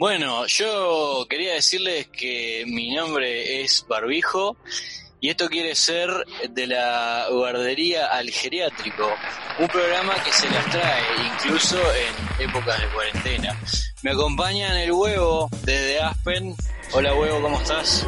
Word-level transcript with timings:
Bueno, 0.00 0.46
yo 0.46 1.26
quería 1.28 1.52
decirles 1.52 2.08
que 2.08 2.64
mi 2.66 2.94
nombre 2.94 3.60
es 3.60 3.84
Barbijo 3.86 4.56
y 5.20 5.28
esto 5.28 5.50
quiere 5.50 5.74
ser 5.74 6.08
de 6.48 6.66
la 6.66 7.26
guardería 7.30 8.06
al 8.06 8.30
geriátrico, 8.30 9.06
un 9.58 9.68
programa 9.68 10.14
que 10.24 10.32
se 10.32 10.48
las 10.48 10.64
trae 10.70 11.02
incluso 11.34 11.76
en 11.76 12.48
épocas 12.48 12.80
de 12.80 12.88
cuarentena. 12.94 13.60
Me 14.02 14.12
acompañan 14.12 14.74
el 14.78 14.90
huevo 14.90 15.50
desde 15.64 16.00
Aspen. 16.00 16.56
Hola 16.94 17.14
huevo, 17.14 17.42
¿cómo 17.42 17.60
estás? 17.60 18.06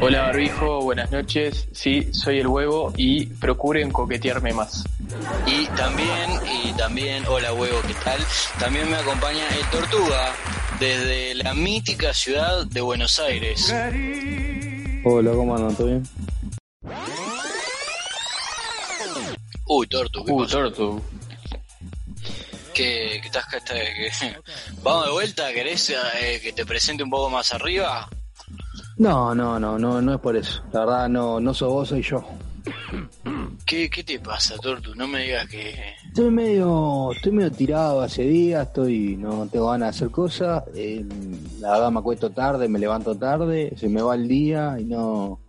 Hola 0.00 0.22
Barbijo, 0.22 0.80
buenas 0.80 1.10
noches. 1.12 1.68
Sí, 1.72 2.08
soy 2.14 2.38
el 2.38 2.46
huevo 2.46 2.90
y 2.96 3.26
procuren 3.26 3.90
coquetearme 3.90 4.54
más. 4.54 4.82
Y 5.46 5.66
también, 5.76 6.30
y 6.64 6.72
también, 6.72 7.22
hola 7.26 7.52
huevo, 7.52 7.82
¿qué 7.86 7.94
tal? 8.02 8.18
También 8.58 8.90
me 8.90 8.96
acompaña 8.96 9.46
el 9.54 9.68
Tortuga 9.68 10.34
desde 10.82 11.34
la 11.36 11.54
mítica 11.54 12.12
ciudad 12.12 12.66
de 12.66 12.80
Buenos 12.80 13.20
Aires. 13.20 13.72
Hola, 15.04 15.30
¿cómo 15.30 15.54
andan? 15.54 15.76
¿Todo 15.76 15.86
bien? 15.86 16.02
Uy, 19.66 19.86
Tortu, 19.86 20.24
¿qué 20.24 20.32
pasó? 20.32 20.58
Tortu. 20.72 21.00
¿Qué, 22.74 23.20
qué 23.22 23.26
estás, 23.26 23.46
qué 23.48 23.56
estás- 23.58 23.78
qué- 23.78 24.36
Vamos 24.82 25.06
de 25.06 25.12
vuelta, 25.12 25.52
¿querés 25.52 25.88
eh, 25.90 26.40
que 26.42 26.52
te 26.52 26.66
presente 26.66 27.04
un 27.04 27.10
poco 27.10 27.30
más 27.30 27.52
arriba? 27.54 28.08
No, 28.96 29.36
no, 29.36 29.60
no, 29.60 29.78
no, 29.78 30.02
no 30.02 30.14
es 30.14 30.20
por 30.20 30.36
eso. 30.36 30.64
La 30.72 30.80
verdad, 30.80 31.08
no, 31.08 31.38
no 31.38 31.54
sos 31.54 31.68
vos, 31.68 31.88
soy 31.90 32.02
yo. 32.02 32.24
¿Qué, 33.64 33.88
qué 33.88 34.02
te 34.02 34.18
pasa, 34.18 34.56
Tortu? 34.58 34.96
No 34.96 35.06
me 35.06 35.22
digas 35.22 35.46
que... 35.48 35.94
Estoy 36.12 36.30
medio, 36.30 37.10
estoy 37.12 37.32
medio 37.32 37.50
tirado 37.50 38.02
hace 38.02 38.22
días, 38.24 38.66
estoy, 38.66 39.16
no 39.16 39.46
tengo 39.50 39.70
ganas 39.70 39.92
de 39.92 39.96
hacer 39.96 40.10
cosas. 40.10 40.62
eh, 40.74 41.06
la 41.58 41.72
verdad 41.72 41.90
me 41.90 42.00
acuesto 42.00 42.28
tarde, 42.30 42.68
me 42.68 42.78
levanto 42.78 43.14
tarde, 43.14 43.72
se 43.76 43.88
me 43.88 44.02
va 44.02 44.14
el 44.14 44.28
día 44.28 44.76
y 44.78 44.84
no. 44.84 45.40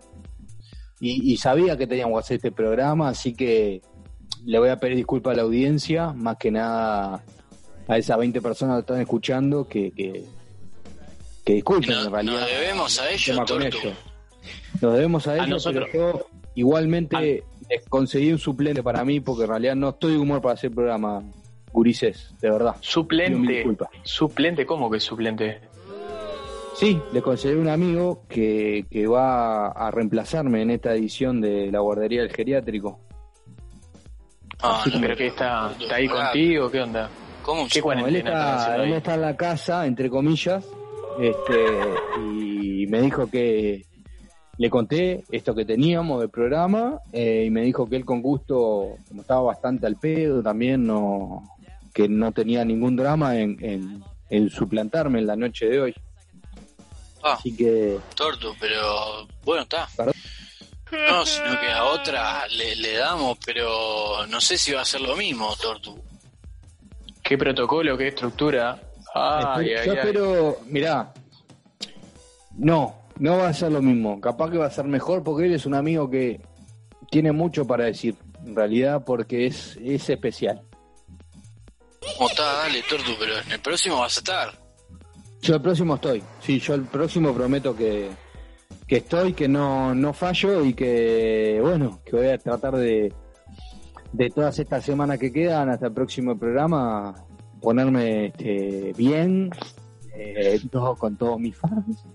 Y, 1.02 1.34
y 1.34 1.36
sabía 1.36 1.76
que 1.76 1.86
teníamos 1.86 2.14
que 2.16 2.20
hacer 2.22 2.36
este 2.38 2.52
programa, 2.54 3.10
así 3.10 3.34
que 3.34 3.82
le 4.46 4.58
voy 4.58 4.70
a 4.70 4.78
pedir 4.78 4.96
disculpas 4.96 5.34
a 5.34 5.36
la 5.38 5.42
audiencia, 5.44 6.14
más 6.14 6.38
que 6.38 6.50
nada 6.50 7.22
a 7.90 7.98
esas 7.98 8.18
20 8.18 8.42
personas 8.42 8.76
que 8.78 8.80
están 8.82 9.02
escuchando, 9.02 9.68
que, 9.68 9.92
que, 9.92 10.24
que 11.44 11.54
disculpen 11.56 11.90
No- 11.92 12.06
en 12.06 12.12
realidad. 12.12 12.40
nos 12.40 12.48
debemos 12.50 13.02
a 13.02 13.10
ellos. 13.12 13.38
Nos 14.82 14.94
debemos 14.94 15.28
a 15.28 15.36
ellos, 15.36 15.50
nosotros. 15.50 15.90
pero 15.92 16.14
yo 16.20 16.26
igualmente 16.56 17.44
conseguí 17.90 18.32
un 18.32 18.40
suplente 18.40 18.84
para 18.84 19.04
mí 19.04 19.20
porque 19.20 19.44
en 19.44 19.50
realidad 19.50 19.76
no 19.76 19.90
estoy 19.90 20.14
de 20.14 20.18
humor 20.20 20.42
para 20.42 20.54
hacer 20.54 20.72
programa 20.72 21.24
gurises, 21.72 22.34
de 22.40 22.52
verdad. 22.52 22.76
Suplente. 22.80 23.66
Suplente, 24.04 24.66
¿cómo 24.66 24.90
que 24.90 25.00
suplente? 25.00 25.62
Sí, 26.76 27.00
le 27.12 27.22
conseguí 27.22 27.56
un 27.56 27.70
amigo 27.70 28.24
que, 28.28 28.86
que 28.90 29.08
va 29.08 29.68
a 29.68 29.92
reemplazarme 29.92 30.62
en 30.62 30.72
esta 30.72 30.94
edición 30.94 31.40
de 31.40 31.72
la 31.72 31.80
guardería 31.80 32.22
del 32.22 32.34
geriátrico. 32.34 33.00
Ah, 34.62 34.84
¿Pero 35.00 35.16
que 35.16 35.28
está, 35.28 35.74
está 35.80 35.96
ahí 35.96 36.08
contigo? 36.08 36.72
¿Qué 36.72 36.82
onda? 36.82 37.10
¿Cómo? 37.44 37.68
¿Qué 37.68 37.82
No, 37.82 38.08
él, 38.08 38.16
está, 38.16 38.76
él 38.78 38.94
está 38.94 39.16
en 39.16 39.22
la 39.22 39.36
casa, 39.36 39.86
entre 39.86 40.10
comillas, 40.10 40.66
este, 41.20 41.66
y 42.18 42.88
me 42.88 43.02
dijo 43.02 43.28
que 43.28 43.86
le 44.58 44.70
conté 44.70 45.24
esto 45.32 45.56
que 45.56 45.66
teníamos 45.66 46.20
del 46.20 46.30
programa 46.30 47.00
eh, 47.12 47.44
y 47.48 47.50
me 47.50 47.62
dijo 47.62 47.88
que 47.90 47.96
él 47.96 48.06
con 48.06 48.22
gusto, 48.22 48.96
como 49.08 49.22
estaba 49.22 49.42
bastante 49.42 49.88
al 49.88 49.96
pedo 49.98 50.42
también, 50.44 50.86
no 50.86 51.44
que 51.94 52.08
no 52.10 52.32
tenía 52.32 52.64
ningún 52.66 52.96
drama 52.96 53.38
en, 53.38 53.58
en, 53.64 54.04
en 54.30 54.50
suplantarme 54.50 55.20
en 55.20 55.28
la 55.28 55.36
noche 55.36 55.68
de 55.68 55.82
hoy. 55.82 55.96
Ah, 57.24 57.34
Así 57.34 57.56
que 57.56 58.00
Tortu, 58.16 58.54
pero 58.60 59.28
bueno, 59.44 59.64
está. 59.64 59.88
No, 61.10 61.26
sino 61.26 61.60
que 61.60 61.72
a 61.72 61.86
otra 61.86 62.48
le, 62.50 62.76
le 62.76 62.98
damos, 62.98 63.38
pero 63.46 64.26
no 64.28 64.40
sé 64.42 64.58
si 64.58 64.72
va 64.74 64.82
a 64.82 64.86
ser 64.86 65.02
lo 65.02 65.16
mismo, 65.16 65.56
Tortu. 65.62 66.00
¿Qué 67.24 67.38
protocolo? 67.38 67.98
¿Qué 67.98 68.10
estructura? 68.10 68.80
Espero- 68.98 69.54
ay, 69.54 69.70
yo 69.70 69.92
ay. 69.94 69.98
espero, 69.98 70.58
mirá, 70.68 71.14
no, 72.58 73.03
no 73.20 73.38
va 73.38 73.48
a 73.48 73.54
ser 73.54 73.72
lo 73.72 73.82
mismo. 73.82 74.20
Capaz 74.20 74.52
que 74.52 74.58
va 74.58 74.66
a 74.66 74.72
ser 74.72 74.86
mejor 74.86 75.24
porque 75.24 75.46
él 75.46 75.54
es 75.54 75.66
un 75.66 75.76
amigo 75.76 76.10
que 76.10 76.42
tiene 77.10 77.32
mucho 77.32 77.66
para 77.66 77.86
decir, 77.86 78.16
en 78.46 78.56
realidad, 78.56 79.04
porque 79.06 79.46
es, 79.46 79.78
es 79.84 80.10
especial. 80.10 80.62
¿Cómo 82.18 82.30
está? 82.30 82.44
Dale, 82.44 82.84
Tortu, 82.90 83.12
pero 83.20 83.34
en 83.40 83.52
el 83.52 83.60
próximo 83.60 84.00
vas 84.00 84.18
a 84.18 84.20
estar. 84.20 84.64
Yo 85.42 85.56
el 85.56 85.62
próximo 85.62 85.96
estoy, 85.96 86.24
sí, 86.40 86.60
yo 86.60 86.74
el 86.74 86.84
próximo 86.84 87.34
prometo 87.34 87.76
que, 87.76 88.10
que 88.88 88.98
estoy, 88.98 89.34
que 89.34 89.48
no, 89.48 89.94
no 89.94 90.14
fallo 90.14 90.64
y 90.64 90.74
que, 90.74 91.60
bueno, 91.62 92.00
que 92.06 92.16
voy 92.16 92.28
a 92.28 92.38
tratar 92.38 92.78
de, 92.78 93.14
de 94.14 94.30
todas 94.30 94.58
estas 94.60 94.86
semanas 94.86 95.20
que 95.20 95.34
quedan 95.34 95.70
hasta 95.70 95.88
el 95.88 95.94
próximo 95.94 96.38
programa, 96.38 97.14
ponerme 97.62 98.28
este, 98.28 98.94
bien, 98.96 99.50
eh, 100.16 100.62
todo, 100.72 100.96
con 100.96 101.18
todos 101.18 101.40
mis 101.40 101.58
fans. 101.58 102.06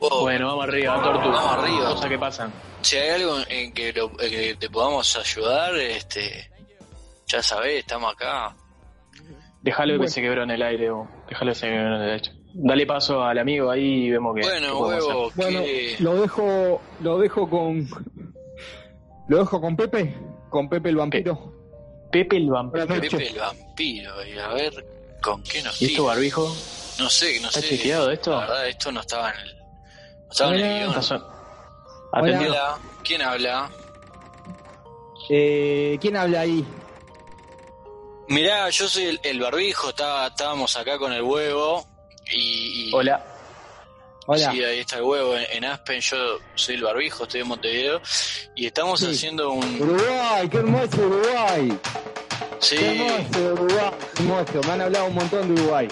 Oh, 0.00 0.20
Bueno, 0.22 0.48
vamos 0.48 0.64
arriba, 0.64 1.02
Tortu. 1.02 1.30
Vamos 1.30 1.52
arriba. 1.64 1.90
Cosas 1.90 2.08
que 2.10 2.18
pasan. 2.18 2.52
Si 2.82 2.96
hay 2.96 3.10
algo 3.22 3.36
en 3.48 3.72
que, 3.72 3.92
lo- 3.92 4.10
en 4.20 4.30
que 4.30 4.56
te 4.58 4.68
podamos 4.70 5.16
ayudar, 5.16 5.74
este, 5.76 6.50
ya 7.26 7.42
sabés, 7.42 7.80
estamos 7.80 8.12
acá. 8.12 8.54
Déjalo 9.62 9.92
Bueno. 9.94 10.04
que 10.04 10.10
se 10.10 10.20
quebró 10.22 10.42
en 10.42 10.50
el 10.50 10.62
aire, 10.62 10.90
vos. 10.90 11.08
Déjalo 11.28 11.52
que 11.52 11.54
se 11.58 11.66
quebró 11.68 11.96
en 11.96 12.02
el 12.02 12.10
aire. 12.10 12.30
Dale 12.52 12.86
paso 12.86 13.22
al 13.22 13.38
amigo 13.38 13.70
ahí 13.70 14.06
y 14.06 14.10
vemos 14.10 14.34
que. 14.34 14.42
Bueno, 14.42 14.78
huevo, 14.80 15.30
Bueno, 15.34 15.60
que... 15.60 15.96
lo 16.00 16.14
dejo, 16.20 16.82
lo 17.00 17.18
dejo 17.18 17.48
con, 17.48 17.88
lo 19.28 19.38
dejo 19.38 19.60
con 19.60 19.76
Pepe, 19.76 20.14
con 20.48 20.68
Pepe 20.68 20.88
el 20.88 20.96
vampiro. 20.96 21.54
Pepe 22.10 22.36
el 22.38 22.50
vampiro. 22.50 22.86
Pepe 22.88 23.28
el 23.28 23.38
vampiro, 23.38 24.26
y 24.26 24.38
a 24.38 24.48
ver 24.48 24.84
con 25.22 25.42
qué 25.44 25.62
nos 25.62 25.80
¿Y 25.80 25.86
esto, 25.86 26.04
barbijo? 26.06 26.42
No 26.98 27.08
sé, 27.08 27.38
no 27.40 27.48
¿Está 27.48 27.60
sé. 27.60 27.68
chequeado 27.68 28.10
esto? 28.10 28.32
La 28.32 28.40
verdad, 28.40 28.68
esto 28.68 28.90
no 28.92 29.00
estaba 29.00 29.30
en 29.30 29.40
el, 29.40 29.59
Atendido. 30.30 30.90
Hola, 32.12 32.78
¿quién 33.04 33.22
habla? 33.22 33.70
Eh, 35.28 35.98
¿Quién 36.00 36.16
habla 36.16 36.40
ahí? 36.40 36.64
Mirá, 38.28 38.68
yo 38.70 38.88
soy 38.88 39.04
el, 39.06 39.20
el 39.22 39.40
barbijo, 39.40 39.90
estaba, 39.90 40.26
estábamos 40.28 40.76
acá 40.76 40.98
con 40.98 41.12
el 41.12 41.22
huevo 41.22 41.84
y... 42.30 42.88
y- 42.90 42.94
Hola. 42.94 43.24
Hola. 44.26 44.52
Sí, 44.52 44.62
ahí 44.62 44.78
está 44.80 44.96
el 44.96 45.02
huevo 45.02 45.34
en, 45.36 45.44
en 45.50 45.64
Aspen, 45.64 46.00
yo 46.00 46.16
soy 46.54 46.76
el 46.76 46.82
barbijo, 46.84 47.24
estoy 47.24 47.40
en 47.40 47.48
Montevideo 47.48 48.00
y 48.54 48.66
estamos 48.66 49.00
Sí. 49.00 49.06
haciendo 49.10 49.50
un... 49.50 49.80
Uruguay, 49.82 50.48
qué 50.48 50.58
hermoso 50.58 50.96
Uruguay. 50.98 51.78
Sí, 52.60 52.76
Qué 52.76 52.90
hermoso 53.08 53.52
Uruguay. 53.54 53.90
qué 54.14 54.22
Hermoso. 54.22 54.60
Me 54.66 54.72
han 54.72 54.80
hablado 54.82 55.06
un 55.06 55.14
montón 55.14 55.52
de 55.54 55.60
Uruguay. 55.62 55.88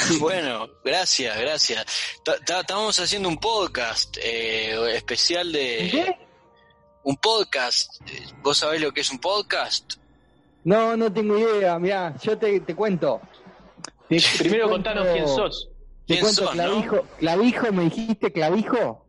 bueno, 0.20 0.68
gracias, 0.84 1.38
gracias. 1.38 1.84
Estábamos 2.46 2.98
haciendo 2.98 3.28
un 3.28 3.38
podcast 3.38 4.16
eh, 4.22 4.94
especial 4.94 5.52
de... 5.52 5.88
¿Qué? 5.90 6.16
Un 7.02 7.16
podcast, 7.16 8.02
¿vos 8.42 8.58
sabés 8.58 8.80
lo 8.82 8.92
que 8.92 9.00
es 9.00 9.10
un 9.10 9.18
podcast? 9.18 9.94
No, 10.64 10.96
no 10.98 11.10
tengo 11.10 11.38
idea. 11.38 11.78
Mirá, 11.78 12.14
yo 12.22 12.36
te, 12.36 12.60
te 12.60 12.74
cuento. 12.74 13.20
Te- 14.08 14.16
te 14.20 14.38
Primero 14.40 14.68
cuento- 14.68 14.90
contanos 14.90 15.08
quién 15.14 15.26
sos. 15.28 15.68
Te 16.06 16.14
¿Quién 16.14 16.20
cuento 16.20 16.42
sos, 16.44 16.54
no? 16.56 16.62
clavijo. 16.62 17.06
¿Clavijo? 17.18 17.72
¿Me 17.72 17.84
dijiste 17.84 18.32
clavijo? 18.32 19.06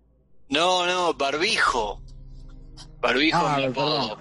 No, 0.50 0.85
no, 0.85 1.13
barbijo. 1.16 2.02
Barbijo 3.02 3.38
Ah, 3.41 3.56
es 3.56 3.58
mi 3.58 3.66
apodo. 3.66 4.18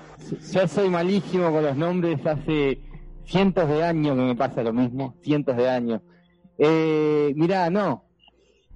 Yo 0.53 0.67
soy 0.69 0.89
malísimo 0.89 1.53
con 1.53 1.63
los 1.63 1.77
nombres. 1.77 2.19
Hace 2.27 2.81
cientos 3.27 3.69
de 3.69 3.85
años 3.85 4.17
que 4.17 4.23
me 4.23 4.35
pasa 4.35 4.63
lo 4.63 4.73
mismo. 4.73 5.15
Cientos 5.23 5.57
de 5.57 5.69
años. 5.71 6.01
Eh, 6.63 7.33
mirá, 7.37 7.71
no. 7.71 8.05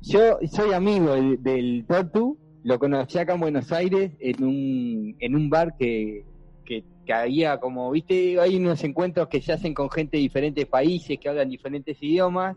Yo 0.01 0.39
soy 0.51 0.73
amigo 0.73 1.13
del, 1.15 1.43
del 1.43 1.85
Tortu. 1.87 2.39
Lo 2.63 2.79
conocí 2.79 3.19
acá 3.19 3.35
en 3.35 3.41
Buenos 3.41 3.71
Aires 3.73 4.13
en 4.21 4.43
un, 4.43 5.17
en 5.21 5.35
un 5.35 5.51
bar 5.51 5.77
que, 5.79 6.25
que, 6.65 6.83
que 7.05 7.13
había 7.13 7.59
como, 7.61 7.91
viste, 7.91 8.41
hay 8.41 8.57
unos 8.57 8.83
encuentros 8.85 9.29
que 9.29 9.43
se 9.43 9.53
hacen 9.53 9.75
con 9.75 9.91
gente 9.91 10.17
de 10.17 10.23
diferentes 10.23 10.65
países 10.67 11.19
que 11.21 11.29
hablan 11.29 11.51
diferentes 11.51 11.97
idiomas. 12.01 12.57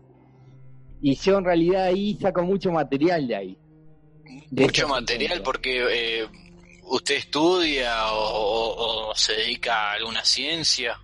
Y 1.02 1.14
yo 1.14 1.36
en 1.38 1.44
realidad 1.44 1.84
ahí 1.84 2.16
saco 2.20 2.42
mucho 2.42 2.72
material 2.72 3.28
de 3.28 3.36
ahí. 3.36 3.58
De 4.50 4.62
Mucho 4.64 4.88
material 4.88 5.42
porque 5.44 5.84
eh, 6.22 6.26
usted 6.84 7.16
estudia 7.16 8.12
o, 8.14 8.18
o- 8.18 9.10
o 9.10 9.14
se 9.14 9.34
dedica 9.34 9.90
a 9.90 9.92
alguna 9.92 10.24
ciencia. 10.24 10.98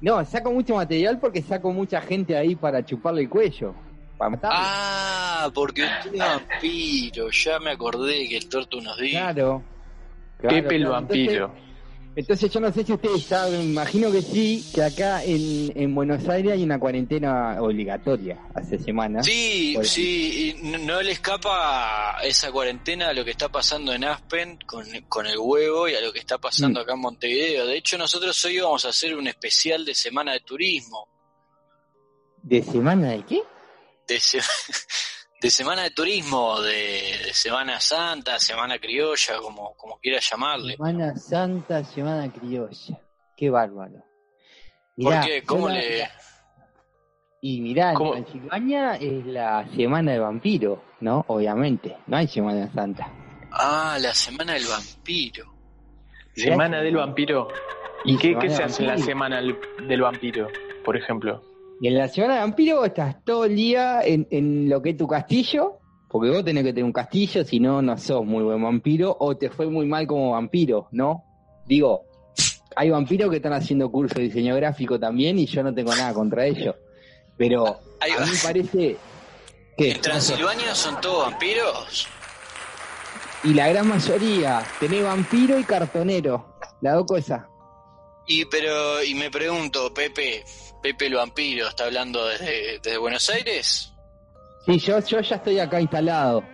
No, 0.00 0.24
saco 0.24 0.52
mucho 0.52 0.74
material 0.74 1.18
porque 1.18 1.42
saco 1.42 1.72
mucha 1.72 2.00
gente 2.00 2.36
ahí 2.36 2.54
para 2.54 2.84
chuparle 2.84 3.22
el 3.22 3.28
cuello. 3.28 3.74
Para 4.18 4.30
matarlo. 4.30 4.58
Ah, 4.60 5.50
porque 5.54 5.82
usted 5.84 6.14
es 6.14 6.18
vampiro. 6.18 7.30
Ya 7.30 7.58
me 7.58 7.70
acordé 7.70 8.28
que 8.28 8.36
el 8.36 8.48
torto 8.48 8.80
nos 8.80 8.96
dijo. 8.98 9.18
claro. 9.18 9.62
Claro, 10.38 10.56
Pepe 10.56 10.76
el 10.76 10.82
claro. 10.82 10.92
vampiro. 10.94 11.44
Entonces, 11.46 11.63
Entonces 12.16 12.48
yo 12.52 12.60
no 12.60 12.72
sé 12.72 12.84
si 12.84 12.92
ustedes 12.92 13.24
saben, 13.24 13.58
me 13.58 13.64
imagino 13.64 14.12
que 14.12 14.22
sí, 14.22 14.64
que 14.72 14.84
acá 14.84 15.24
en, 15.24 15.72
en 15.74 15.92
Buenos 15.94 16.28
Aires 16.28 16.52
hay 16.52 16.62
una 16.62 16.78
cuarentena 16.78 17.60
obligatoria 17.60 18.38
hace 18.54 18.78
semanas. 18.78 19.26
Sí, 19.26 19.76
sí, 19.82 20.54
y 20.60 20.62
no, 20.70 20.78
no 20.78 21.02
le 21.02 21.10
escapa 21.10 22.18
esa 22.22 22.52
cuarentena 22.52 23.08
a 23.08 23.12
lo 23.12 23.24
que 23.24 23.32
está 23.32 23.48
pasando 23.48 23.92
en 23.92 24.04
Aspen 24.04 24.58
con, 24.64 24.86
con 25.08 25.26
el 25.26 25.38
huevo 25.38 25.88
y 25.88 25.94
a 25.96 26.00
lo 26.00 26.12
que 26.12 26.20
está 26.20 26.38
pasando 26.38 26.78
Mm. 26.80 26.82
acá 26.84 26.92
en 26.94 27.00
Montevideo. 27.00 27.66
De 27.66 27.76
hecho, 27.76 27.98
nosotros 27.98 28.44
hoy 28.44 28.60
vamos 28.60 28.84
a 28.84 28.90
hacer 28.90 29.16
un 29.16 29.26
especial 29.26 29.84
de 29.84 29.94
Semana 29.96 30.32
de 30.34 30.40
Turismo. 30.40 31.08
¿De 32.42 32.62
semana 32.62 33.10
de 33.10 33.24
qué? 33.24 33.42
De, 34.06 34.20
se- 34.20 34.38
de 35.44 35.50
Semana 35.50 35.82
de 35.82 35.90
Turismo, 35.90 36.58
de, 36.62 37.18
de 37.22 37.34
Semana 37.34 37.78
Santa, 37.78 38.38
Semana 38.38 38.78
Criolla, 38.78 39.36
como, 39.42 39.74
como 39.76 39.98
quieras 39.98 40.26
llamarle. 40.30 40.72
Semana 40.76 41.14
Santa, 41.16 41.84
Semana 41.84 42.32
Criolla. 42.32 42.98
Qué 43.36 43.50
bárbaro. 43.50 43.92
¿Por 43.92 44.04
Mirá, 44.96 45.20
qué? 45.20 45.40
yo 45.40 45.46
¿Cómo 45.46 45.68
le...? 45.68 46.08
Y 47.42 47.60
mirá, 47.60 47.92
en. 47.92 48.12
Transilvania 48.12 48.94
es 48.94 49.26
la 49.26 49.68
Semana 49.76 50.12
del 50.12 50.22
Vampiro, 50.22 50.82
¿no? 51.00 51.26
Obviamente, 51.28 51.94
no 52.06 52.16
hay 52.16 52.26
Semana 52.26 52.72
Santa. 52.72 53.12
Ah, 53.52 53.98
la 54.00 54.14
Semana 54.14 54.54
del 54.54 54.64
Vampiro. 54.64 55.54
Semana 56.34 56.80
del 56.80 56.96
vampiro. 56.96 57.48
Y 58.06 58.14
¿Y 58.14 58.16
qué, 58.16 58.38
qué 58.38 58.48
se 58.48 58.62
hace 58.62 58.84
en 58.84 58.88
la 58.88 58.96
semana 58.96 59.42
del 59.42 60.00
vampiro, 60.00 60.48
por 60.86 60.96
ejemplo? 60.96 61.42
Y 61.80 61.88
en 61.88 61.98
la 61.98 62.08
Semana 62.08 62.34
del 62.34 62.42
Vampiro 62.44 62.84
estás 62.84 63.22
todo 63.24 63.44
el 63.44 63.56
día 63.56 64.02
en, 64.02 64.26
en 64.30 64.68
lo 64.68 64.80
que 64.80 64.90
es 64.90 64.96
tu 64.96 65.06
castillo, 65.06 65.78
porque 66.08 66.30
vos 66.30 66.44
tenés 66.44 66.62
que 66.62 66.70
tener 66.70 66.84
un 66.84 66.92
castillo, 66.92 67.44
si 67.44 67.58
no, 67.58 67.82
no 67.82 67.98
sos 67.98 68.24
muy 68.24 68.44
buen 68.44 68.62
vampiro, 68.62 69.16
o 69.18 69.36
te 69.36 69.50
fue 69.50 69.66
muy 69.66 69.86
mal 69.86 70.06
como 70.06 70.30
vampiro, 70.30 70.88
¿no? 70.92 71.24
Digo, 71.66 72.06
hay 72.76 72.90
vampiros 72.90 73.30
que 73.30 73.36
están 73.36 73.52
haciendo 73.52 73.90
curso 73.90 74.14
de 74.16 74.22
diseño 74.22 74.54
gráfico 74.56 74.98
también 74.98 75.38
y 75.38 75.46
yo 75.46 75.62
no 75.62 75.74
tengo 75.74 75.94
nada 75.94 76.14
contra 76.14 76.46
ellos. 76.46 76.76
Pero 77.36 77.66
a 77.66 78.20
mí 78.20 78.30
me 78.32 78.38
parece 78.42 78.96
que... 79.76 79.90
¿En 79.90 80.00
Transilvania 80.00 80.74
son 80.74 81.00
todos 81.00 81.30
vampiros? 81.30 82.06
Y 83.42 83.52
la 83.52 83.68
gran 83.68 83.88
mayoría, 83.88 84.62
tenés 84.80 85.02
vampiro 85.02 85.58
y 85.58 85.64
cartonero, 85.64 86.56
las 86.80 86.94
dos 86.94 87.06
cosas. 87.06 87.42
Y 88.26 88.44
pero 88.46 89.02
y 89.02 89.14
me 89.14 89.30
pregunto, 89.30 89.92
Pepe, 89.92 90.44
Pepe 90.84 91.06
el 91.06 91.14
vampiro, 91.14 91.66
¿está 91.66 91.84
hablando 91.86 92.26
desde, 92.26 92.78
desde 92.78 92.98
Buenos 92.98 93.30
Aires? 93.30 93.90
Sí, 94.66 94.78
yo, 94.78 94.98
yo 95.00 95.20
ya 95.20 95.36
estoy 95.36 95.58
acá 95.58 95.80
instalado. 95.80 96.44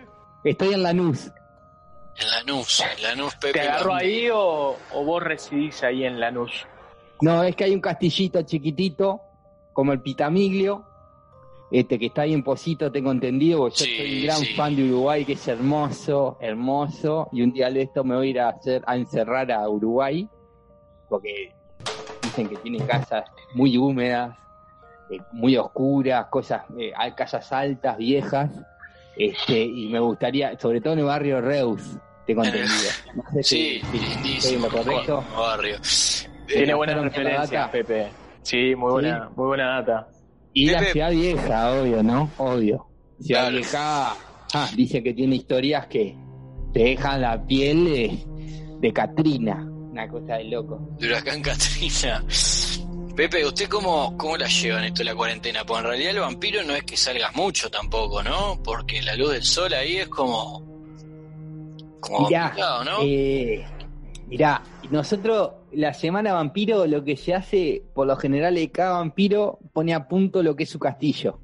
Estoy 0.41 0.73
en 0.73 0.83
Lanús. 0.83 1.29
En 2.17 2.29
Lanús, 2.29 2.79
en 2.95 3.03
Lanús 3.03 3.35
Pepe. 3.35 3.59
¿Te 3.59 3.67
vampiro. 3.67 3.93
ahí 3.93 4.29
o, 4.29 4.77
o 4.93 5.03
vos 5.03 5.21
residís 5.21 5.83
ahí 5.83 6.05
en 6.05 6.17
Lanús? 6.17 6.65
No, 7.19 7.43
es 7.43 7.57
que 7.57 7.65
hay 7.65 7.73
un 7.73 7.81
castillito 7.81 8.41
chiquitito, 8.43 9.19
como 9.73 9.91
el 9.91 9.99
Pitamiglio, 10.01 10.85
este 11.69 11.99
que 11.99 12.05
está 12.05 12.21
ahí 12.21 12.33
en 12.33 12.41
Posito, 12.41 12.89
tengo 12.89 13.11
entendido, 13.11 13.59
porque 13.59 13.79
yo 13.79 13.85
Sí, 13.85 13.97
soy 13.97 14.15
un 14.19 14.23
gran 14.27 14.37
sí. 14.39 14.53
fan 14.55 14.75
de 14.77 14.85
Uruguay, 14.85 15.25
que 15.25 15.33
es 15.33 15.45
hermoso, 15.49 16.37
hermoso, 16.39 17.27
y 17.33 17.41
un 17.41 17.51
día 17.51 17.69
de 17.69 17.81
esto 17.81 18.05
me 18.05 18.15
voy 18.15 18.27
a 18.27 18.29
ir 18.29 18.39
a, 18.39 18.49
hacer, 18.49 18.81
a 18.87 18.95
encerrar 18.95 19.51
a 19.51 19.67
Uruguay, 19.67 20.25
porque 21.09 21.53
dicen 22.31 22.49
que 22.49 22.57
tiene 22.57 22.79
casas 22.85 23.25
muy 23.53 23.77
húmedas, 23.77 24.37
eh, 25.09 25.19
muy 25.33 25.57
oscuras, 25.57 26.27
cosas, 26.27 26.63
eh, 26.79 26.91
hay 26.95 27.11
casas 27.11 27.51
altas, 27.51 27.97
viejas, 27.97 28.49
este, 29.17 29.61
y 29.65 29.89
me 29.89 29.99
gustaría, 29.99 30.57
sobre 30.57 30.79
todo 30.79 30.93
en 30.93 30.99
el 30.99 31.05
barrio 31.05 31.41
Reus, 31.41 31.81
tengo 32.25 32.43
entendido. 32.45 32.69
No 33.15 33.23
sé 33.33 33.43
Sí, 33.43 33.81
si- 33.91 33.97
si 33.97 33.97
estoy 33.97 33.99
en 33.99 34.23
lindísimo. 34.23 34.65
lo 34.67 34.71
correcto. 34.71 35.15
Buen 35.15 35.35
barrio. 35.39 35.75
Tiene 36.47 36.73
buenas 36.73 37.01
referencias, 37.03 37.51
data. 37.51 37.71
Pepe. 37.71 38.07
Sí, 38.43 38.75
muy 38.75 38.91
buena, 38.91 39.29
muy 39.35 39.47
buena 39.47 39.81
data. 39.81 40.07
Y 40.53 40.69
la 40.69 40.79
ciudad 40.85 41.11
vieja, 41.11 41.71
obvio, 41.73 42.03
¿no? 42.03 42.29
Obvio. 42.37 42.87
Ciudad 43.19 43.41
Claro. 43.43 43.55
vieja, 43.57 44.13
ah, 44.53 44.69
dice 44.75 45.03
que 45.03 45.13
tiene 45.13 45.35
historias 45.35 45.87
que 45.87 46.15
te 46.73 46.79
dejan 46.83 47.21
la 47.21 47.45
piel 47.45 47.85
de, 47.85 48.23
de 48.79 48.93
Katrina. 48.93 49.67
Una 49.91 50.07
cosa 50.07 50.35
de 50.37 50.45
loco. 50.45 50.79
De 50.99 51.07
huracán 51.07 51.41
Katrina. 51.43 52.23
Pepe, 53.15 53.45
¿usted 53.45 53.67
cómo, 53.67 54.17
cómo 54.17 54.37
la 54.37 54.47
lleva 54.47 54.79
en 54.79 54.85
esto 54.85 54.99
de 54.99 55.05
la 55.05 55.15
cuarentena? 55.15 55.65
Porque 55.65 55.81
en 55.81 55.87
realidad 55.87 56.11
el 56.11 56.19
vampiro 56.21 56.63
no 56.63 56.73
es 56.73 56.83
que 56.83 56.95
salgas 56.95 57.35
mucho 57.35 57.69
tampoco, 57.69 58.23
¿no? 58.23 58.61
Porque 58.63 59.01
la 59.01 59.15
luz 59.15 59.31
del 59.33 59.43
sol 59.43 59.73
ahí 59.73 59.97
es 59.97 60.07
como. 60.07 60.63
como 61.99 62.27
Mirá, 62.29 62.43
complicado, 62.43 62.83
¿no? 62.85 62.91
eh, 63.03 63.65
mirá, 64.27 64.63
nosotros, 64.89 65.51
la 65.73 65.93
semana 65.93 66.33
vampiro, 66.33 66.87
lo 66.87 67.03
que 67.03 67.17
se 67.17 67.33
hace, 67.33 67.83
por 67.93 68.07
lo 68.07 68.15
general, 68.15 68.57
es 68.57 68.71
cada 68.71 68.99
vampiro 68.99 69.59
pone 69.73 69.93
a 69.93 70.07
punto 70.07 70.41
lo 70.41 70.55
que 70.55 70.63
es 70.63 70.69
su 70.69 70.79
castillo. 70.79 71.37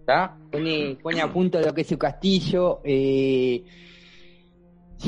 ¿Está? 0.00 0.36
Pone, 0.50 0.98
pone 1.02 1.20
a 1.22 1.32
punto 1.32 1.60
lo 1.60 1.72
que 1.72 1.80
es 1.82 1.86
su 1.88 1.96
castillo. 1.96 2.80
eh, 2.84 3.62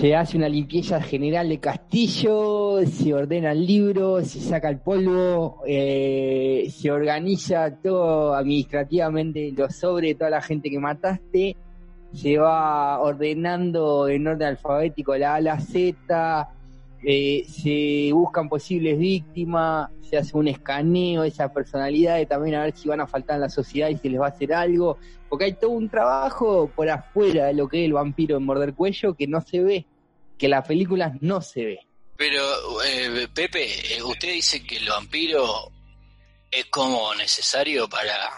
se 0.01 0.15
hace 0.15 0.37
una 0.37 0.49
limpieza 0.49 1.01
general 1.01 1.49
de 1.49 1.59
castillo, 1.59 2.81
se 2.87 3.15
ordenan 3.15 3.65
libros, 3.65 4.29
se 4.29 4.41
saca 4.41 4.69
el 4.69 4.79
polvo, 4.79 5.63
eh, 5.67 6.69
se 6.71 6.91
organiza 6.91 7.75
todo 7.83 8.35
administrativamente 8.35 9.53
los 9.57 9.75
sobres 9.75 10.19
toda 10.19 10.29
la 10.29 10.43
gente 10.43 10.69
que 10.69 10.79
mataste, 10.79 11.57
se 12.13 12.37
va 12.37 13.01
ordenando 13.01 14.07
en 14.09 14.27
orden 14.27 14.49
alfabético 14.49 15.17
la 15.17 15.37
a 15.37 15.41
la 15.41 15.61
Z, 15.61 16.49
eh, 17.03 17.45
se 17.49 18.13
buscan 18.13 18.49
posibles 18.49 18.99
víctimas, 18.99 19.91
se 20.09 20.17
hace 20.17 20.37
un 20.37 20.49
escaneo 20.49 21.23
de 21.23 21.29
esas 21.29 21.51
personalidades 21.51 22.29
también 22.29 22.55
a 22.57 22.65
ver 22.65 22.77
si 22.77 22.89
van 22.89 23.01
a 23.01 23.07
faltar 23.07 23.37
en 23.37 23.43
la 23.43 23.49
sociedad 23.49 23.89
y 23.89 23.97
si 23.97 24.09
les 24.09 24.21
va 24.21 24.27
a 24.27 24.31
hacer 24.31 24.53
algo, 24.55 24.99
porque 25.29 25.47
hay 25.47 25.53
todo 25.55 25.71
un 25.71 25.89
trabajo 25.89 26.71
por 26.75 26.89
afuera 26.89 27.47
de 27.47 27.55
lo 27.55 27.69
que 27.69 27.81
es 27.81 27.87
el 27.87 27.93
vampiro 27.93 28.37
en 28.37 28.45
morder 28.45 28.75
cuello 28.75 29.15
que 29.15 29.27
no 29.27 29.41
se 29.41 29.61
ve, 29.61 29.87
que 30.39 30.47
en 30.47 30.51
las 30.51 30.67
películas 30.67 31.13
no 31.21 31.41
se 31.41 31.65
ve. 31.65 31.81
Pero, 32.17 32.83
eh, 32.83 33.29
Pepe, 33.33 33.95
eh, 33.95 34.03
¿usted 34.03 34.33
dice 34.33 34.63
que 34.63 34.77
el 34.77 34.89
vampiro 34.89 35.71
es 36.51 36.65
como 36.67 37.15
necesario 37.15 37.89
para, 37.89 38.31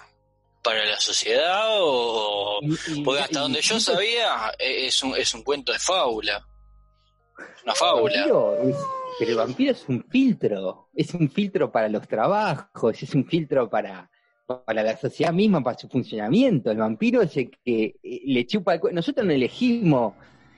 para 0.63 0.85
la 0.85 0.99
sociedad 0.99 1.69
o...? 1.81 2.59
Porque 3.05 3.23
hasta 3.23 3.41
donde 3.41 3.61
yo 3.61 3.79
sabía 3.79 4.53
eh, 4.59 4.87
es 4.87 5.03
un, 5.03 5.17
es 5.17 5.33
un 5.35 5.43
cuento 5.43 5.73
de 5.73 5.79
fábula. 5.79 6.45
Una 7.65 7.75
fábula. 7.75 8.15
vampiro 8.21 8.57
es- 8.63 8.77
pero 9.19 9.31
el 9.33 9.37
vampiro 9.37 9.73
es 9.73 9.89
un 9.89 10.05
filtro, 10.05 10.89
es 10.95 11.13
un 11.15 11.29
filtro 11.29 11.71
para 11.73 11.89
los 11.89 12.07
trabajos, 12.07 13.03
es 13.03 13.15
un 13.15 13.25
filtro 13.25 13.69
para, 13.69 14.09
para 14.65 14.83
la 14.83 14.97
sociedad 14.97 15.33
misma, 15.33 15.63
para 15.63 15.77
su 15.77 15.89
funcionamiento. 15.89 16.71
El 16.71 16.79
vampiro 16.79 17.23
es 17.23 17.37
el 17.37 17.51
que 17.51 17.97
eh, 18.03 18.21
le 18.27 18.47
chupa 18.47 18.75
el 18.75 18.81
Nosotros 18.93 19.27
no 19.27 19.33
elegimos. 19.33 20.15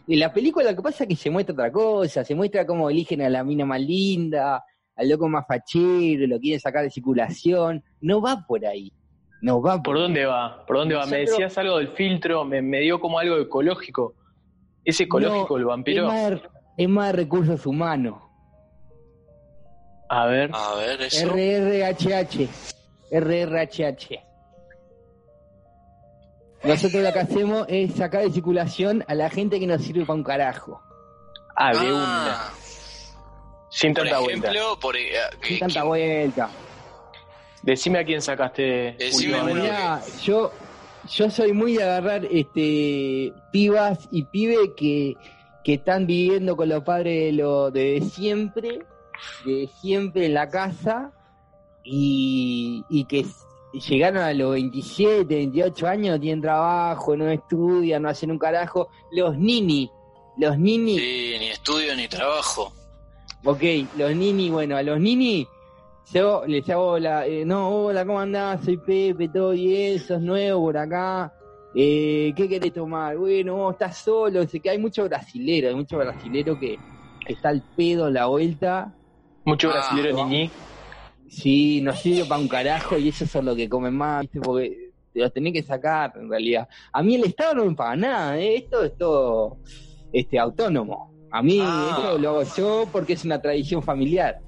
En 0.06 0.18
la 0.18 0.32
película 0.32 0.70
lo 0.70 0.76
que 0.76 0.82
pasa 0.82 1.04
es 1.04 1.08
que 1.08 1.16
se 1.16 1.30
muestra 1.30 1.52
otra 1.54 1.72
cosa, 1.72 2.24
se 2.24 2.34
muestra 2.34 2.66
cómo 2.66 2.90
eligen 2.90 3.22
a 3.22 3.28
la 3.30 3.44
mina 3.44 3.64
más 3.64 3.80
linda, 3.80 4.62
al 4.96 5.08
loco 5.08 5.28
más 5.28 5.46
fachero, 5.46 6.26
lo 6.26 6.38
quieren 6.38 6.60
sacar 6.60 6.82
de 6.82 6.90
circulación. 6.90 7.82
No 8.00 8.20
va 8.20 8.44
por 8.46 8.64
ahí. 8.66 8.92
No 9.40 9.62
va 9.62 9.76
por, 9.76 9.94
¿Por 9.94 9.98
dónde 10.00 10.26
va? 10.26 10.66
¿Por 10.66 10.76
dónde 10.76 10.96
va? 10.96 11.06
Me 11.06 11.18
decías 11.20 11.56
algo 11.56 11.78
del 11.78 11.88
filtro, 11.88 12.44
me, 12.44 12.60
me 12.60 12.80
dio 12.80 13.00
como 13.00 13.18
algo 13.18 13.38
ecológico. 13.38 14.14
¿Es 14.84 15.00
ecológico 15.00 15.54
No, 15.54 15.56
el 15.56 15.62
Es 15.62 15.66
vampiro? 15.68 16.06
más, 16.08 16.32
es 16.82 16.88
más 16.88 17.14
recursos 17.14 17.66
humanos. 17.66 18.22
A 20.08 20.26
ver. 20.26 20.50
A 20.52 20.74
ver, 20.74 21.02
eso. 21.02 21.26
RRHH. 21.28 22.48
RRHH. 23.12 24.18
Nosotros 26.64 27.02
lo 27.02 27.12
que 27.12 27.18
hacemos 27.18 27.66
es 27.68 27.94
sacar 27.94 28.22
de 28.22 28.30
circulación 28.30 29.04
a 29.08 29.14
la 29.14 29.30
gente 29.30 29.58
que 29.58 29.66
nos 29.66 29.82
sirve 29.82 30.04
para 30.04 30.14
un 30.14 30.24
carajo. 30.24 30.80
Ah, 31.56 31.72
de 31.72 31.78
Ah, 31.78 31.82
una. 31.84 32.40
Sin 33.70 33.94
por 33.94 34.02
tanta 34.04 34.18
vuelta. 34.20 34.52
por, 34.80 34.94
que- 34.94 35.48
Sin 35.48 35.58
tanta 35.60 35.80
que- 35.82 35.86
vuelta. 35.86 36.50
Decime 37.62 37.98
a 37.98 38.04
quién 38.04 38.22
sacaste 38.22 38.96
Decime. 38.98 39.42
Mirá, 39.54 40.00
yo, 40.22 40.50
yo 41.10 41.30
soy 41.30 41.52
muy 41.52 41.76
de 41.76 41.82
agarrar 41.84 42.24
este 42.24 43.32
pibas 43.52 44.08
y 44.10 44.24
pibes 44.24 44.70
que, 44.76 45.14
que 45.64 45.74
están 45.74 46.06
viviendo 46.06 46.56
con 46.56 46.68
los 46.68 46.82
padres 46.82 47.26
de, 47.26 47.32
lo, 47.32 47.70
de 47.70 48.00
siempre, 48.00 48.80
de 49.44 49.68
siempre 49.80 50.26
en 50.26 50.34
la 50.34 50.48
casa, 50.48 51.12
y, 51.84 52.84
y 52.88 53.04
que 53.04 53.26
llegaron 53.72 54.22
a 54.22 54.32
los 54.32 54.52
27, 54.52 55.34
28 55.34 55.86
años, 55.86 56.16
no 56.16 56.20
tienen 56.20 56.40
trabajo, 56.42 57.16
no 57.16 57.30
estudian, 57.30 58.02
no 58.02 58.08
hacen 58.08 58.30
un 58.30 58.38
carajo. 58.38 58.88
Los 59.12 59.36
nini, 59.38 59.90
los 60.36 60.58
nini, 60.58 60.98
Sí, 60.98 61.34
ni 61.38 61.48
estudio 61.48 61.94
ni 61.96 62.08
trabajo. 62.08 62.72
Ok, 63.44 63.62
los 63.96 64.14
nini, 64.14 64.50
bueno, 64.50 64.76
a 64.76 64.82
los 64.82 65.00
nini 65.00 65.46
yo 66.12 66.44
les 66.46 66.68
hago 66.68 66.98
la, 66.98 67.26
eh, 67.26 67.44
no, 67.44 67.68
hola, 67.68 68.04
¿cómo 68.04 68.18
andás? 68.18 68.64
Soy 68.64 68.76
Pepe, 68.78 69.28
todo 69.28 69.50
bien, 69.50 69.98
sos 70.00 70.20
nuevo 70.20 70.62
por 70.62 70.76
acá. 70.76 71.32
Eh, 71.74 72.32
¿Qué 72.36 72.48
querés 72.48 72.72
tomar? 72.72 73.16
Bueno, 73.16 73.70
estás 73.70 73.98
solo, 73.98 74.46
sé 74.46 74.60
que 74.60 74.70
hay 74.70 74.78
mucho 74.78 75.04
brasilero, 75.04 75.68
hay 75.68 75.74
mucho 75.74 75.98
brasilero 75.98 76.58
que, 76.58 76.78
que 77.26 77.32
está 77.32 77.50
el 77.50 77.62
pedo 77.76 78.08
en 78.08 78.14
la 78.14 78.26
vuelta. 78.26 78.92
Mucho 79.44 79.70
Ah, 79.70 79.74
brasilero 79.74 80.16
no. 80.26 80.50
Sí, 81.28 81.80
no 81.80 81.92
sirve 81.92 82.24
para 82.28 82.40
un 82.40 82.48
carajo 82.48 82.98
y 82.98 83.08
eso 83.08 83.24
son 83.24 83.44
lo 83.44 83.54
que 83.54 83.68
comen 83.68 83.94
más, 83.94 84.22
¿viste? 84.22 84.40
Porque 84.40 84.90
te 85.12 85.20
los 85.20 85.32
tenés 85.32 85.52
que 85.52 85.62
sacar, 85.62 86.12
en 86.16 86.28
realidad. 86.28 86.68
A 86.92 87.02
mí 87.04 87.14
el 87.14 87.24
Estado 87.24 87.54
no 87.54 87.66
me 87.66 87.74
paga 87.76 87.94
nada, 87.96 88.38
¿eh? 88.40 88.56
esto 88.56 88.82
es 88.82 88.96
todo 88.98 89.58
este, 90.12 90.38
autónomo. 90.40 91.12
A 91.30 91.40
mí 91.40 91.60
Ah. 91.62 91.94
esto 91.96 92.18
lo 92.18 92.30
hago 92.30 92.42
yo 92.56 92.88
porque 92.90 93.12
es 93.12 93.24
una 93.24 93.40
tradición 93.40 93.80
familiar. 93.80 94.40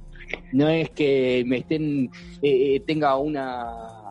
No 0.53 0.69
es 0.69 0.91
que 0.91 1.45
me 1.47 1.59
estén, 1.59 2.07
eh, 2.43 2.75
eh, 2.77 2.81
tenga 2.85 3.17
una 3.17 4.02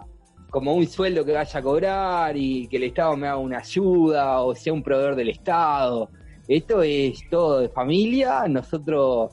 como 0.52 0.76
un 0.76 0.86
sueldo 0.86 1.26
que 1.26 1.32
vaya 1.32 1.60
a 1.60 1.64
cobrar 1.64 2.36
y 2.38 2.68
que 2.68 2.78
el 2.78 2.84
Estado 2.84 3.16
me 3.18 3.26
haga 3.28 3.38
una 3.38 3.58
ayuda 3.60 4.42
o 4.42 4.54
sea 4.54 4.74
un 4.74 4.84
proveedor 4.84 5.16
del 5.16 5.30
Estado. 5.30 6.10
Esto 6.48 6.84
es 6.84 7.22
todo 7.30 7.60
de 7.62 7.70
familia. 7.70 8.46
Nosotros 8.50 9.32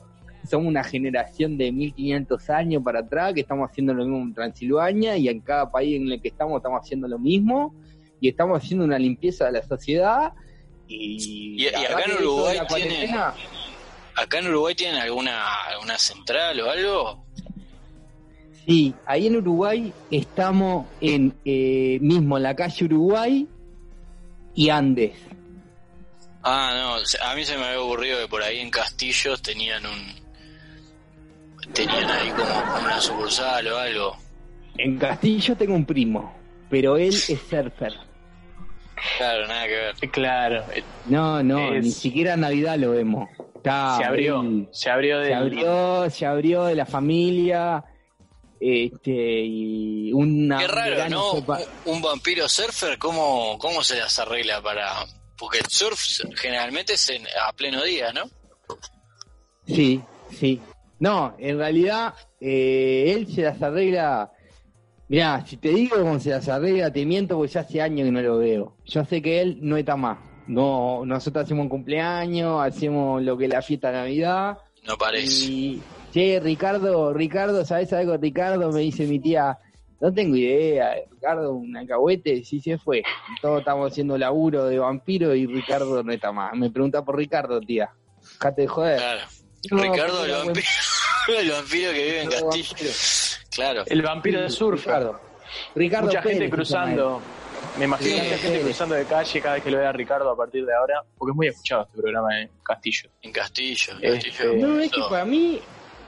somos 0.49 0.67
una 0.67 0.83
generación 0.83 1.57
de 1.57 1.71
1500 1.73 2.49
años 2.49 2.81
para 2.81 3.01
atrás 3.01 3.33
que 3.33 3.41
estamos 3.41 3.69
haciendo 3.69 3.93
lo 3.93 4.05
mismo 4.05 4.21
en 4.23 4.33
Transilvania 4.33 5.17
y 5.17 5.27
en 5.27 5.41
cada 5.41 5.69
país 5.69 5.97
en 6.01 6.09
el 6.09 6.21
que 6.21 6.29
estamos 6.29 6.55
estamos 6.57 6.79
haciendo 6.81 7.07
lo 7.09 7.19
mismo 7.19 7.75
y 8.21 8.29
estamos 8.29 8.63
haciendo 8.63 8.85
una 8.85 8.97
limpieza 8.97 9.45
de 9.45 9.51
la 9.51 9.63
sociedad 9.63 10.33
y, 10.87 11.61
Y- 11.63 11.67
acá 11.67 12.01
en 12.05 12.13
Uruguay 12.23 12.57
la 12.57 12.65
tiene- 12.67 12.85
cuarentena, 12.87 13.33
¿Acá 14.15 14.39
en 14.39 14.47
Uruguay 14.47 14.75
tienen 14.75 14.99
alguna, 14.99 15.45
alguna 15.69 15.97
central 15.97 16.59
o 16.61 16.69
algo? 16.69 17.25
Sí, 18.69 18.93
ahí 19.07 19.25
en 19.27 19.37
Uruguay 19.37 19.91
estamos 20.11 20.85
en 21.01 21.33
eh, 21.43 21.97
mismo 22.01 22.37
en 22.37 22.43
la 22.43 22.55
calle 22.55 22.85
Uruguay 22.85 23.47
y 24.53 24.69
Andes. 24.69 25.13
Ah, 26.43 26.71
no, 26.75 27.27
a 27.27 27.35
mí 27.35 27.43
se 27.43 27.57
me 27.57 27.65
había 27.65 27.81
ocurrido 27.81 28.19
que 28.19 28.27
por 28.27 28.43
ahí 28.43 28.59
en 28.59 28.69
Castillos 28.69 29.41
tenían 29.41 29.83
un... 29.85 30.19
Tenían 31.73 32.09
ahí 32.09 32.29
como 32.29 32.83
una 32.83 33.01
sucursal 33.01 33.67
o 33.67 33.77
algo. 33.77 34.15
En 34.77 34.97
Castillo 34.97 35.55
tengo 35.57 35.73
un 35.75 35.85
primo, 35.85 36.33
pero 36.69 36.95
él 36.97 37.09
es 37.09 37.25
surfer. 37.25 37.93
Claro, 39.17 39.47
nada 39.47 39.65
que 39.67 39.71
ver. 39.73 39.95
Claro, 40.11 40.63
No, 41.07 41.41
no, 41.43 41.73
Es- 41.73 41.83
ni 41.85 41.91
siquiera 41.91 42.37
Navidad 42.37 42.77
lo 42.77 42.91
vemos. 42.91 43.27
Está 43.55 43.97
se 43.97 44.05
abrió, 44.05 44.41
se 44.71 44.89
abrió 44.89 45.19
de 45.19 45.27
se 45.27 45.33
abrió, 45.33 46.09
se 46.09 46.25
abrió 46.25 46.63
de 46.65 46.75
la 46.75 46.85
familia, 46.85 47.83
este, 48.59 49.11
y 49.45 50.11
una... 50.13 50.59
Qué 50.59 50.67
raro, 50.67 51.09
¿no? 51.09 51.31
un 51.85 52.01
vampiro 52.01 52.47
surfer, 52.49 52.97
¿cómo, 52.97 53.57
¿cómo 53.59 53.83
se 53.83 53.97
las 53.97 54.17
arregla 54.19 54.61
para...? 54.61 55.05
Porque 55.37 55.59
el 55.59 55.67
surf 55.67 55.99
generalmente 56.35 56.93
es 56.93 57.09
en- 57.09 57.25
a 57.47 57.53
pleno 57.53 57.81
día, 57.83 58.11
¿no? 58.11 58.23
Sí, 59.65 60.01
sí. 60.37 60.59
No, 60.99 61.35
en 61.39 61.57
realidad, 61.57 62.13
eh, 62.41 63.13
él 63.15 63.33
se 63.33 63.43
las 63.43 63.61
arregla... 63.61 64.31
Mirá, 65.07 65.43
si 65.47 65.57
te 65.57 65.69
digo 65.69 65.95
cómo 65.97 66.19
se 66.19 66.29
las 66.31 66.47
arregla, 66.49 66.91
te 66.93 67.05
miento 67.05 67.35
porque 67.37 67.53
ya 67.53 67.61
hace 67.61 67.81
años 67.81 68.05
que 68.05 68.11
no 68.11 68.21
lo 68.21 68.37
veo. 68.37 68.75
Yo 68.85 69.03
sé 69.05 69.21
que 69.21 69.41
él 69.41 69.57
no 69.61 69.75
está 69.77 69.95
más. 69.95 70.19
No, 70.47 71.03
nosotros 71.05 71.45
hacemos 71.45 71.63
un 71.63 71.69
cumpleaños, 71.69 72.61
hacemos 72.61 73.21
lo 73.23 73.37
que 73.37 73.45
es 73.45 73.51
la 73.51 73.61
fiesta 73.61 73.91
de 73.91 73.97
Navidad, 73.97 74.57
No 74.83 74.97
parece. 74.97 75.45
Y, 75.45 75.81
che, 76.11 76.39
Ricardo, 76.39 77.13
Ricardo, 77.13 77.65
¿sabes 77.65 77.91
algo, 77.93 78.17
Ricardo? 78.17 78.71
Me 78.71 78.81
dice 78.81 79.05
mi 79.05 79.19
tía, 79.19 79.57
no 80.01 80.13
tengo 80.13 80.35
idea, 80.35 80.95
Ricardo, 81.11 81.53
un 81.53 81.75
alcahuete, 81.75 82.43
sí 82.43 82.59
se 82.61 82.77
fue. 82.77 83.03
Todos 83.41 83.59
estamos 83.59 83.91
haciendo 83.91 84.17
laburo 84.17 84.65
de 84.65 84.79
vampiro 84.79 85.35
y 85.35 85.45
Ricardo 85.45 86.03
no 86.03 86.11
está 86.11 86.31
más. 86.31 86.53
Me 86.55 86.69
pregunta 86.69 87.03
por 87.03 87.17
Ricardo, 87.17 87.59
tía. 87.61 87.89
Dejate 88.33 88.61
de 88.63 88.67
joder. 88.67 88.97
Claro. 88.97 89.21
No, 89.71 89.83
Ricardo, 89.83 90.25
el 90.25 90.31
vampiro, 90.31 90.67
el 91.39 91.51
vampiro 91.51 91.91
que 91.91 92.03
vive 92.03 92.21
en 92.21 92.29
Castillo. 92.29 92.69
vampiro. 92.69 92.91
Claro. 93.51 93.83
el 93.87 94.01
vampiro 94.01 94.41
de 94.41 94.49
surf. 94.49 94.85
Ricardo. 94.85 95.19
Ricardo 95.75 96.07
Mucha 96.07 96.21
Pérez 96.21 96.37
gente 96.39 96.49
cruzando. 96.55 97.21
Me 97.77 97.85
imagino 97.85 98.09
Sí, 98.09 98.15
mucha 98.21 98.29
gente 98.37 98.47
Pérez. 98.49 98.63
cruzando 98.65 98.95
de 98.95 99.05
calle 99.05 99.41
cada 99.41 99.55
vez 99.55 99.63
que 99.63 99.71
lo 99.71 99.77
vea 99.79 99.89
a 99.89 99.91
Ricardo 99.91 100.29
a 100.29 100.37
partir 100.37 100.65
de 100.65 100.73
ahora, 100.73 101.03
porque 101.17 101.31
es 101.31 101.35
muy 101.35 101.47
escuchado 101.47 101.81
este 101.83 101.97
programa 101.97 102.39
en 102.39 102.49
Castillo. 102.63 103.09
En 103.21 103.31
Castillo. 103.33 103.93
en 104.01 104.13
Este, 104.15 104.29
Castillo. 104.29 104.53
No, 104.67 104.79
es 104.79 104.91
que 104.91 105.01
para 105.09 105.25
mí, 105.25 105.59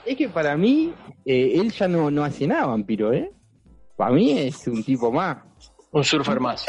es 0.05 0.17
que 0.17 0.29
para 0.29 0.55
mí, 0.58 0.93
eh, 1.25 1.53
él 1.55 1.72
ya 1.72 1.88
no, 1.88 2.10
no 2.12 2.24
hace 2.24 2.48
nada 2.48 2.65
vampiro, 2.67 3.13
¿eh? 3.13 3.31
Para 3.96 4.12
mí 4.12 4.38
es 4.39 4.67
un 4.67 4.84
tipo 4.84 5.12
más. 5.12 5.38
Un 5.91 6.03
surfer 6.03 6.39
más. 6.39 6.65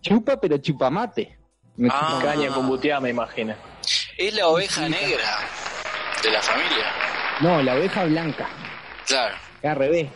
Chupa, 0.00 0.38
pero 0.40 0.58
chupa 0.58 0.90
mate. 0.90 1.38
Me 1.76 1.88
Ah. 1.90 2.18
Caña 2.22 2.48
con 2.50 2.68
buteada, 2.68 3.00
me 3.00 3.10
imagino. 3.10 3.54
Es 4.16 4.34
la 4.34 4.48
oveja 4.48 4.88
negra 4.88 5.24
de 6.22 6.30
la 6.30 6.40
familia. 6.42 6.84
No, 7.42 7.62
la 7.62 7.74
oveja 7.74 8.04
blanca. 8.04 8.48
Claro, 9.06 9.34
Es 9.62 9.70
al 9.70 9.76
revés. 9.76 10.08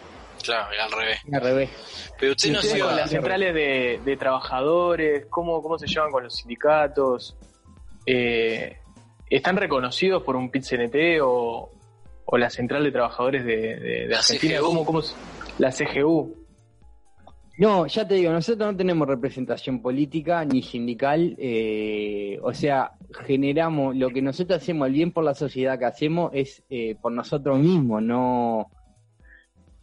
claro, 0.43 0.73
era 0.73 0.85
al 0.85 0.93
revés. 0.93 1.19
es 1.27 1.35
Al 1.35 1.41
revés. 1.41 1.71
Pero 2.19 2.33
usted 2.33 2.49
¿Y 2.49 2.53
no 2.53 2.62
se 2.62 2.83
va... 2.83 2.93
las 2.93 3.11
centrales 3.11 3.55
de, 3.55 4.00
de 4.05 4.17
trabajadores, 4.17 5.27
¿cómo, 5.29 5.62
¿cómo 5.62 5.79
se 5.79 5.87
llevan 5.87 6.11
con 6.11 6.25
los 6.25 6.35
sindicatos? 6.37 7.37
Eh, 8.07 8.79
¿Están 9.29 9.57
reconocidos 9.57 10.23
por 10.23 10.37
un 10.37 10.50
PIT-CNT 10.50 11.21
o, 11.23 11.71
o 12.25 12.39
la 12.39 12.50
central 12.50 12.85
de 12.85 12.93
trabajadores 12.93 13.45
de, 13.45 13.57
de- 14.09 14.15
Argentina? 14.15 14.59
CGU. 14.59 14.65
¿Cómo, 14.67 14.85
cómo 14.85 15.03
la 15.59 15.71
CGU? 15.73 16.37
No, 17.59 17.87
ya 17.87 18.09
te 18.09 18.15
digo, 18.15 18.33
nosotros 18.33 18.71
no 18.73 18.77
tenemos 18.77 19.07
representación 19.07 19.83
política 19.83 20.45
ni 20.47 20.62
sindical, 20.62 21.37
eh, 21.39 22.39
o 22.43 22.55
sea, 22.55 22.93
generamos, 23.27 23.95
lo 23.97 24.09
que 24.09 24.23
nosotros 24.23 24.62
hacemos, 24.62 24.89
el 24.89 24.95
bien 24.95 25.12
por 25.12 25.25
la 25.25 25.35
sociedad 25.35 25.79
que 25.79 25.85
hacemos 25.85 26.31
es 26.33 26.62
eh, 26.71 26.95
por 27.03 27.12
nosotros 27.12 27.59
mismos, 27.59 28.03
no, 28.03 28.71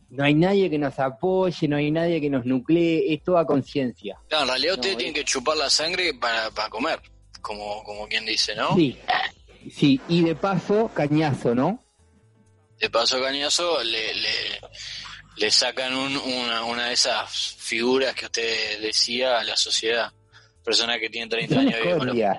no 0.09 0.23
hay 0.23 0.33
nadie 0.33 0.71
que 0.71 0.79
nos 0.79 0.97
apoye, 0.97 1.67
no 1.67 1.75
hay 1.75 1.91
nadie 1.91 2.19
que 2.19 2.31
nos 2.31 2.45
nuclee, 2.47 3.13
es 3.13 3.21
toda 3.21 3.45
conciencia. 3.45 4.17
Claro, 4.27 4.45
en 4.45 4.49
realidad 4.49 4.73
ustedes 4.75 4.93
No, 4.95 4.97
tienen 4.97 5.13
que 5.13 5.23
chupar 5.23 5.57
la 5.57 5.69
sangre 5.69 6.15
para, 6.19 6.49
para 6.49 6.69
comer, 6.69 6.99
como, 7.41 7.83
como 7.83 8.07
quien 8.07 8.25
dice, 8.25 8.55
¿no? 8.55 8.73
Sí, 8.75 8.97
sí, 9.69 10.01
y 10.09 10.23
de 10.23 10.33
paso, 10.33 10.89
cañazo, 10.95 11.53
¿no? 11.53 11.79
De 12.79 12.89
paso 12.89 13.21
cañazo 13.21 13.83
le, 13.83 14.13
le, 14.13 14.29
le 15.37 15.51
sacan 15.51 15.93
un- 15.95 16.17
una, 16.17 16.63
una 16.63 16.87
de 16.87 16.93
esas 16.93 17.55
figuras 17.57 18.13
que 18.13 18.25
usted 18.25 18.81
decía 18.81 19.39
a 19.39 19.43
la 19.43 19.55
sociedad. 19.57 20.11
Personas 20.63 20.97
que 20.99 21.09
tienen 21.09 21.29
30 21.29 21.55
Son 21.55 21.63
años 21.67 21.75
escorias, 21.83 22.37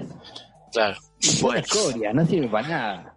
Claro. 0.72 0.96
son 1.18 1.56
escorias, 1.56 2.14
no 2.14 2.26
sirve 2.26 2.48
para 2.48 2.68
nada. 2.68 3.14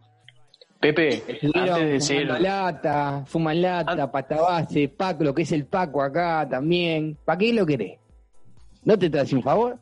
Pepe, 0.80 1.10
Estuvieron 1.28 1.70
antes 1.70 1.90
de 1.92 2.01
seguir, 2.01 2.25
lata, 2.28 3.24
fuman 3.28 3.62
lata, 3.62 4.10
pata 4.12 4.42
base, 4.42 4.88
paco, 4.90 5.24
lo 5.25 5.36
que 5.36 5.44
es 5.44 5.51
el 5.51 5.68
paco 5.68 6.01
acá 6.01 6.48
también. 6.50 7.20
¿Para 7.24 7.38
qué 7.38 7.54
lo 7.54 7.66
querés? 7.68 8.00
¿No 8.84 8.98
te 8.98 9.10
traes 9.12 9.32
un 9.34 9.44
favor? 9.44 9.80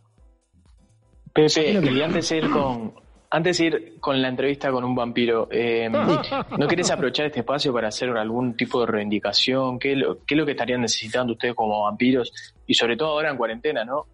Pepe, 1.34 1.72
y 1.72 2.02
antes 2.02 2.28
de 2.30 2.38
ir 2.38 2.50
con, 2.50 2.94
antes 3.32 3.58
de 3.60 3.66
ir 3.66 4.00
con 4.00 4.22
la 4.22 4.28
entrevista 4.28 4.72
con 4.72 4.84
un 4.84 4.96
vampiro, 4.96 5.48
eh, 5.52 5.88
¿no 5.90 6.68
querés 6.68 6.90
aprovechar 6.92 7.28
este 7.28 7.40
espacio 7.42 7.72
para 7.72 7.90
hacer 7.90 8.10
algún 8.18 8.56
tipo 8.58 8.80
de 8.82 8.88
reivindicación? 8.88 9.78
¿Qué, 9.78 9.92
es 9.94 9.98
lo- 10.00 10.26
¿Qué 10.26 10.34
es 10.34 10.38
lo 10.38 10.46
que 10.46 10.52
estarían 10.54 10.82
necesitando 10.82 11.34
ustedes 11.34 11.54
como 11.56 11.84
vampiros? 11.84 12.32
Y 12.66 12.74
sobre 12.74 12.98
todo 12.98 13.10
ahora 13.10 13.30
en 13.30 13.38
cuarentena, 13.38 13.86
¿no? 13.86 14.06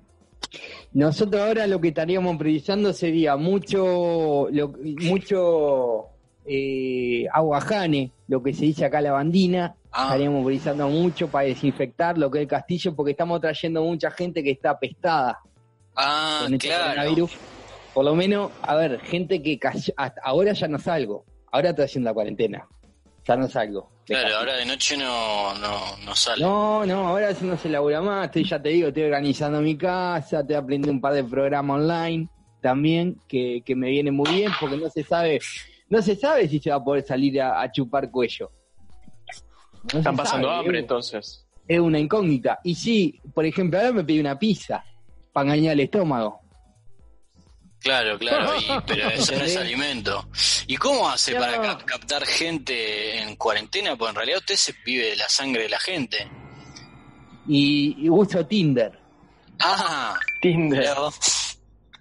Nosotros 0.93 1.41
ahora 1.41 1.65
lo 1.67 1.79
que 1.81 1.89
estaríamos 1.89 2.37
precisando 2.37 2.91
sería 2.93 3.35
mucho, 3.37 4.47
lo- 4.51 4.73
mucho 5.03 6.05
eh, 6.45 7.25
aguajane, 7.31 8.11
lo 8.27 8.43
que 8.43 8.53
se 8.53 8.65
dice 8.65 8.85
acá 8.85 9.01
la 9.01 9.11
bandina. 9.13 9.75
Ah. 9.91 10.03
Estaríamos 10.07 10.45
precisando 10.45 10.89
mucho 10.89 11.27
para 11.29 11.47
desinfectar 11.47 12.17
lo 12.17 12.29
que 12.29 12.39
es 12.39 12.41
el 12.43 12.47
castillo, 12.49 12.93
porque 12.95 13.11
estamos 13.11 13.39
trayendo 13.41 13.81
mucha 13.83 14.11
gente 14.11 14.43
que 14.43 14.51
está 14.51 14.71
apestada 14.71 15.39
Ah, 15.95 16.41
con 16.43 16.53
este 16.53 16.67
claro. 16.67 16.83
coronavirus. 16.91 17.31
Por 17.95 18.03
lo 18.05 18.13
menos, 18.13 18.51
a 18.61 18.75
ver, 18.75 18.99
gente 18.99 19.41
que 19.41 19.57
cayó- 19.57 19.93
hasta 19.95 20.21
ahora 20.23 20.51
ya 20.53 20.67
no 20.67 20.77
salgo. 20.77 21.25
Ahora 21.51 21.69
estoy 21.69 21.85
haciendo 21.85 22.09
la 22.09 22.13
cuarentena. 22.13 22.67
Ya 23.25 23.37
no 23.37 23.47
salgo. 23.47 23.89
Claro, 24.05 24.35
ahora 24.37 24.55
de 24.57 24.65
noche 24.65 24.97
no, 24.97 25.55
no, 25.55 25.97
no 26.05 26.13
sale. 26.13 26.43
No, 26.43 26.85
no, 26.85 27.07
ahora 27.07 27.31
no 27.41 27.57
se 27.57 27.69
labura 27.69 28.01
más, 28.01 28.25
estoy, 28.25 28.43
ya 28.43 28.61
te 28.61 28.69
digo, 28.69 28.89
estoy 28.89 29.03
organizando 29.03 29.61
mi 29.61 29.75
casa, 29.77 30.41
estoy 30.41 30.55
aprendiendo 30.57 30.91
un 30.91 30.99
par 31.01 31.13
de 31.13 31.23
programas 31.23 31.79
online 31.79 32.29
también, 32.61 33.19
que, 33.27 33.63
que 33.65 33.75
me 33.75 33.89
viene 33.89 34.11
muy 34.11 34.29
bien, 34.29 34.51
porque 34.59 34.75
no 34.77 34.89
se 34.89 35.01
sabe, 35.03 35.39
no 35.89 36.01
se 36.01 36.15
sabe 36.17 36.47
si 36.49 36.59
se 36.59 36.69
va 36.71 36.75
a 36.75 36.83
poder 36.83 37.03
salir 37.05 37.41
a, 37.41 37.61
a 37.61 37.71
chupar 37.71 38.11
cuello. 38.11 38.51
No 39.93 39.99
Están 39.99 40.15
pasando 40.17 40.49
sabe, 40.49 40.59
hambre 40.59 40.77
es- 40.79 40.83
entonces. 40.83 41.47
Es 41.67 41.79
una 41.79 41.97
incógnita. 41.97 42.59
Y 42.63 42.75
sí, 42.75 43.19
por 43.33 43.45
ejemplo, 43.45 43.79
ahora 43.79 43.91
me 43.93 44.03
pedí 44.03 44.19
una 44.19 44.37
pizza 44.37 44.83
para 45.33 45.45
engañar 45.47 45.73
el 45.73 45.79
estómago. 45.79 46.41
Claro, 47.85 48.17
claro, 48.17 48.57
y- 48.59 48.65
pero 48.87 49.09
eso 49.09 49.33
no 49.37 49.43
es 49.45 49.55
alimento. 49.55 50.27
¿Y 50.65 50.75
cómo 50.75 51.07
hace 51.07 51.35
para 51.35 51.61
cap- 51.61 51.85
captar 51.85 52.25
gente 52.25 53.19
en 53.21 53.35
cuarentena? 53.35 53.95
Pues 53.95 54.09
en 54.09 54.15
realidad 54.15 54.39
usted 54.39 54.55
se 54.55 54.73
vive 54.83 55.11
de 55.11 55.15
la 55.15 55.29
sangre 55.29 55.63
de 55.63 55.69
la 55.69 55.79
gente. 55.79 56.27
Y, 57.47 57.95
y 58.05 58.09
uso 58.09 58.43
Tinder. 58.47 58.99
Ah, 59.59 60.17
Tinder. 60.41 60.95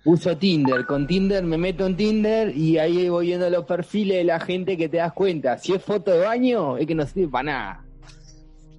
Uso 0.07 0.37
Tinder, 0.39 0.85
con 0.87 1.07
Tinder 1.07 1.43
me 1.45 1.57
meto 1.59 1.87
en 1.87 1.97
Tinder 1.97 2.55
y 2.57 2.79
ahí 2.79 3.09
voy 3.09 3.27
viendo 3.29 3.49
los 3.51 3.65
perfiles 3.65 4.19
de 4.19 4.25
la 4.25 4.41
gente 4.41 4.77
que 4.79 4.89
te 4.89 4.97
das 4.99 5.13
cuenta. 5.13 5.59
Si 5.59 5.73
es 5.75 5.83
foto 5.83 6.11
de 6.13 6.19
baño, 6.21 6.77
es 6.79 6.87
que 6.87 6.95
no 6.95 7.07
sirve 7.07 7.29
para 7.29 7.43
nada. 7.45 7.85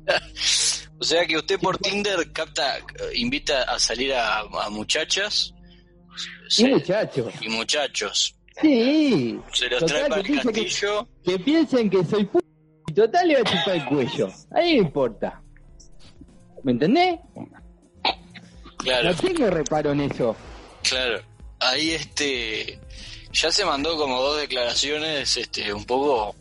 o 1.00 1.04
sea 1.04 1.26
que 1.26 1.38
usted 1.38 1.60
por 1.60 1.78
Tinder 1.78 2.32
capta, 2.32 2.78
invita 3.14 3.62
a 3.64 3.78
salir 3.80 4.14
a, 4.16 4.44
muchachas. 4.72 5.52
Y 6.58 6.66
muchachos. 6.66 7.34
Y 7.42 7.50
muchachos. 7.50 8.36
Sí. 8.62 9.40
Se 9.54 9.70
los 9.70 9.86
trae 9.86 10.10
para 10.10 10.22
el 10.22 10.42
castillo. 10.42 11.08
Que, 11.24 11.40
piensen 11.40 11.90
que 11.90 12.04
soy 12.06 12.26
p 12.26 12.40
y 12.88 12.94
total 12.94 13.28
le 13.28 13.36
va 13.36 13.42
a 13.42 13.44
chupar 13.44 13.76
el 13.76 13.86
cuello. 13.86 14.30
Ahí 14.52 14.74
me 14.74 14.80
importa. 14.80 15.42
¿Me 16.64 16.72
entendés? 16.72 17.20
Claro. 18.78 19.12
No 19.12 19.16
tengo 19.16 19.50
reparo 19.50 19.92
en 19.92 20.02
eso. 20.02 20.36
Claro. 20.84 21.22
Ahí 21.60 21.92
este 21.92 22.80
ya 23.32 23.52
se 23.52 23.66
mandó 23.66 23.98
como 23.98 24.22
dos 24.22 24.40
declaraciones 24.40 25.36
este 25.36 25.74
un 25.74 25.84
poco 25.86 26.36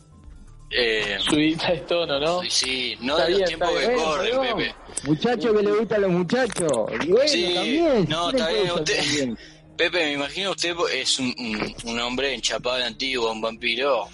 eh, 0.69 1.17
subida 1.19 1.71
de 1.71 1.77
tono, 1.79 2.19
¿no? 2.19 2.41
Sí, 2.49 2.97
no 3.01 3.17
de 3.17 3.29
los 3.29 3.43
tiempos 3.45 3.69
que 3.71 3.93
corren, 3.93 4.41
Pepe. 4.41 4.75
Muchacho 5.03 5.53
que 5.53 5.63
le 5.63 5.71
gusta 5.71 5.95
a 5.95 5.99
los 5.99 6.11
muchachos. 6.11 6.71
sí, 7.27 7.53
también. 7.53 8.05
No, 8.09 8.29
está 8.29 8.49
bien. 8.49 8.71
Usted, 8.71 9.29
Pepe, 9.77 10.05
me 10.05 10.13
imagino 10.13 10.51
usted 10.51 10.75
es 10.93 11.19
un, 11.19 11.33
un, 11.83 11.99
hombre 11.99 12.33
enchapado 12.33 12.77
de 12.77 12.85
antiguo, 12.85 13.31
un 13.31 13.41
vampiro 13.41 14.07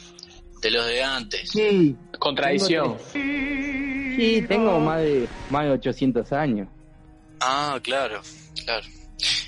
de 0.62 0.72
los 0.72 0.86
de 0.86 1.04
antes. 1.04 1.50
Sí. 1.52 1.96
Con 2.20 2.36
tradición. 2.36 2.98
Sí, 3.14 4.44
tengo 4.48 4.80
más 4.80 5.02
de, 5.02 5.28
más 5.50 5.66
de 5.66 5.72
800 5.72 6.32
años. 6.34 6.68
Ah, 7.40 7.80
claro, 7.82 8.22
claro. 8.66 8.86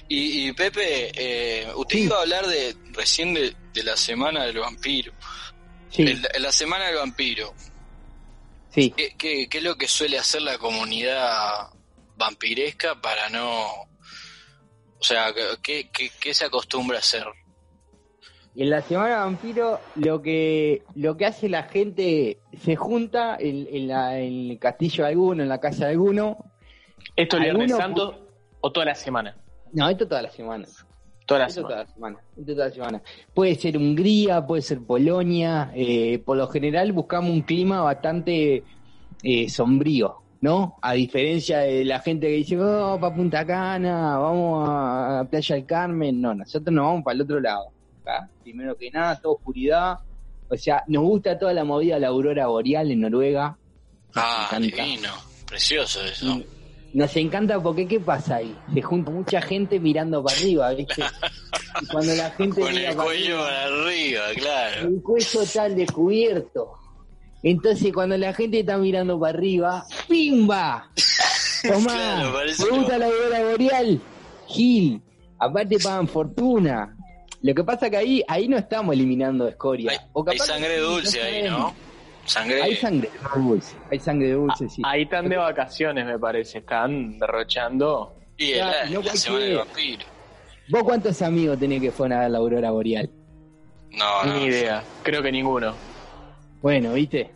Y, 0.07 0.51
Pepe, 0.53 1.11
eh, 1.15 1.67
usted 1.75 1.99
iba 1.99 2.17
a 2.17 2.21
hablar 2.21 2.45
de 2.45 2.75
recién 2.91 3.33
de, 3.33 3.55
la 3.83 3.97
semana 3.97 4.45
del 4.45 4.59
vampiro. 4.59 5.11
Sí. 5.89 6.05
la 6.39 6.51
semana 6.51 6.87
del 6.87 6.95
vampiro. 6.97 7.53
Sí. 8.69 8.93
¿Qué, 8.95 9.47
es 9.51 9.63
lo 9.63 9.75
que 9.75 9.87
suele 9.87 10.17
hacer 10.17 10.41
la 10.41 10.57
comunidad 10.57 11.69
vampiresca 12.17 12.99
para 13.01 13.29
no... 13.29 13.67
O 15.03 15.05
sea, 15.05 15.33
¿qué, 15.61 15.89
qué, 15.91 16.33
se 16.33 16.45
acostumbra 16.45 16.95
a 16.95 16.99
hacer? 16.99 17.25
En 18.55 18.69
la 18.69 18.81
semana 18.81 19.25
vampiro 19.25 19.81
lo 19.95 20.21
que 20.21 20.83
lo 20.95 21.17
que 21.17 21.25
hace 21.25 21.49
la 21.49 21.63
gente 21.63 22.39
se 22.57 22.77
junta 22.77 23.35
en, 23.37 23.67
en, 23.69 23.89
la, 23.89 24.17
en 24.17 24.51
el 24.51 24.59
castillo 24.59 25.03
de 25.03 25.09
alguno, 25.09 25.43
en 25.43 25.49
la 25.49 25.59
casa 25.59 25.87
de 25.87 25.91
alguno. 25.91 26.37
¿Esto 27.17 27.35
es 27.35 27.43
Viernes 27.43 27.75
Santo 27.75 28.29
o 28.61 28.71
toda 28.71 28.85
la 28.85 28.95
semana? 28.95 29.35
No, 29.73 29.89
esto 29.89 30.07
toda 30.07 30.21
la 30.21 30.31
semana. 30.31 30.65
Toda 31.25 31.41
la, 31.41 31.49
semana. 31.49 31.67
Toda 31.67 31.83
la 31.83 31.93
semana. 31.93 32.19
Esto 32.37 32.53
toda 32.53 32.67
la 32.67 32.73
semana. 32.73 33.01
Puede 33.33 33.55
ser 33.55 33.77
Hungría, 33.77 34.45
puede 34.45 34.61
ser 34.61 34.79
Polonia. 34.85 35.69
Eh, 35.75 36.19
por 36.19 36.37
lo 36.37 36.47
general 36.47 36.93
buscamos 36.93 37.29
un 37.29 37.41
clima 37.41 37.81
bastante 37.81 38.63
eh, 39.21 39.49
sombrío, 39.49 40.22
¿no? 40.43 40.77
A 40.81 40.91
diferencia 40.91 41.59
de 41.59 41.85
la 41.85 42.01
gente 42.01 42.27
que 42.27 42.33
dice, 42.33 42.59
oh, 42.59 42.99
para 42.99 43.15
Punta 43.15 43.45
Cana, 43.45 44.17
vamos 44.17 44.67
a 44.69 45.25
Playa 45.31 45.55
del 45.55 45.65
Carmen. 45.65 46.19
No, 46.19 46.35
nosotros 46.35 46.75
nos 46.75 46.85
vamos 46.85 47.03
para 47.05 47.15
el 47.15 47.21
otro 47.21 47.39
lado. 47.39 47.71
Primero 48.43 48.75
que 48.75 48.91
nada, 48.91 49.15
toda 49.21 49.35
oscuridad. 49.35 49.99
O 50.49 50.57
sea, 50.57 50.83
nos 50.87 51.03
gusta 51.03 51.39
toda 51.39 51.53
la 51.53 51.63
movida 51.63 51.95
de 51.95 52.01
la 52.01 52.09
aurora 52.09 52.47
boreal 52.47 52.91
en 52.91 52.99
Noruega. 52.99 53.57
Ah, 54.15 54.49
divino. 54.59 55.13
Precioso 55.47 56.03
eso. 56.03 56.41
Nos 56.93 57.15
encanta 57.15 57.63
porque 57.63 57.87
¿qué 57.87 58.01
pasa 58.01 58.35
ahí? 58.35 58.53
Se 58.73 58.81
junta 58.81 59.11
mucha 59.11 59.41
gente 59.41 59.79
mirando 59.79 60.21
para 60.21 60.37
arriba, 60.37 60.73
¿viste? 60.73 61.03
Y 61.81 61.87
cuando 61.87 62.13
la 62.13 62.29
gente 62.31 62.61
Con 62.61 62.77
el 62.77 62.95
cuello 62.95 63.39
para 63.39 63.63
arriba, 63.63 64.23
claro. 64.35 64.89
El 64.89 65.01
cuello 65.01 65.41
está 65.41 65.69
descubierto. 65.69 66.82
Entonces 67.43 67.91
cuando 67.93 68.17
la 68.17 68.33
gente 68.33 68.61
está 68.61 68.77
mirando 68.77 69.19
para 69.19 69.37
arriba, 69.37 69.85
¡pimba! 70.07 70.89
Tomá, 71.67 72.33
¿te 72.57 72.69
gusta 72.69 72.97
la 72.97 73.05
aurora 73.05 73.43
boreal? 73.51 74.01
Gil, 74.47 75.01
aparte 75.39 75.77
pagan 75.79 76.07
fortuna. 76.07 76.95
Lo 77.41 77.53
que 77.53 77.63
pasa 77.63 77.89
que 77.89 77.97
ahí, 77.97 78.23
ahí 78.27 78.47
no 78.47 78.57
estamos 78.57 78.93
eliminando 78.93 79.47
escoria. 79.47 79.91
Hay, 79.91 80.39
sangre 80.39 80.77
dulce 80.77 81.21
ahí, 81.21 81.49
¿no? 81.49 81.73
Hay 82.63 82.75
sangre 82.77 83.09
dulce, 83.35 83.75
hay 83.91 83.99
sangre 83.99 84.31
dulce, 84.31 84.69
sí. 84.69 84.81
Ahí 84.85 85.03
están 85.03 85.27
de 85.27 85.35
vacaciones, 85.35 86.05
me 86.05 86.17
parece, 86.17 86.59
están 86.59 87.19
derrochando. 87.19 88.15
Y 88.37 88.55
la, 88.55 88.87
semana 89.15 89.43
del 89.43 89.57
vampiro. 89.57 90.05
¿Vos 90.69 90.83
cuántos 90.83 91.21
amigos 91.21 91.59
tenés 91.59 91.81
que 91.81 91.91
fueron 91.91 92.17
a 92.17 92.21
ver 92.21 92.31
la 92.31 92.37
aurora 92.37 92.71
boreal? 92.71 93.09
No, 93.91 94.23
Ni 94.23 94.45
idea, 94.45 94.81
creo 95.03 95.21
que 95.21 95.31
ninguno. 95.31 95.75
Bueno, 96.63 96.93
¿viste? 96.93 97.29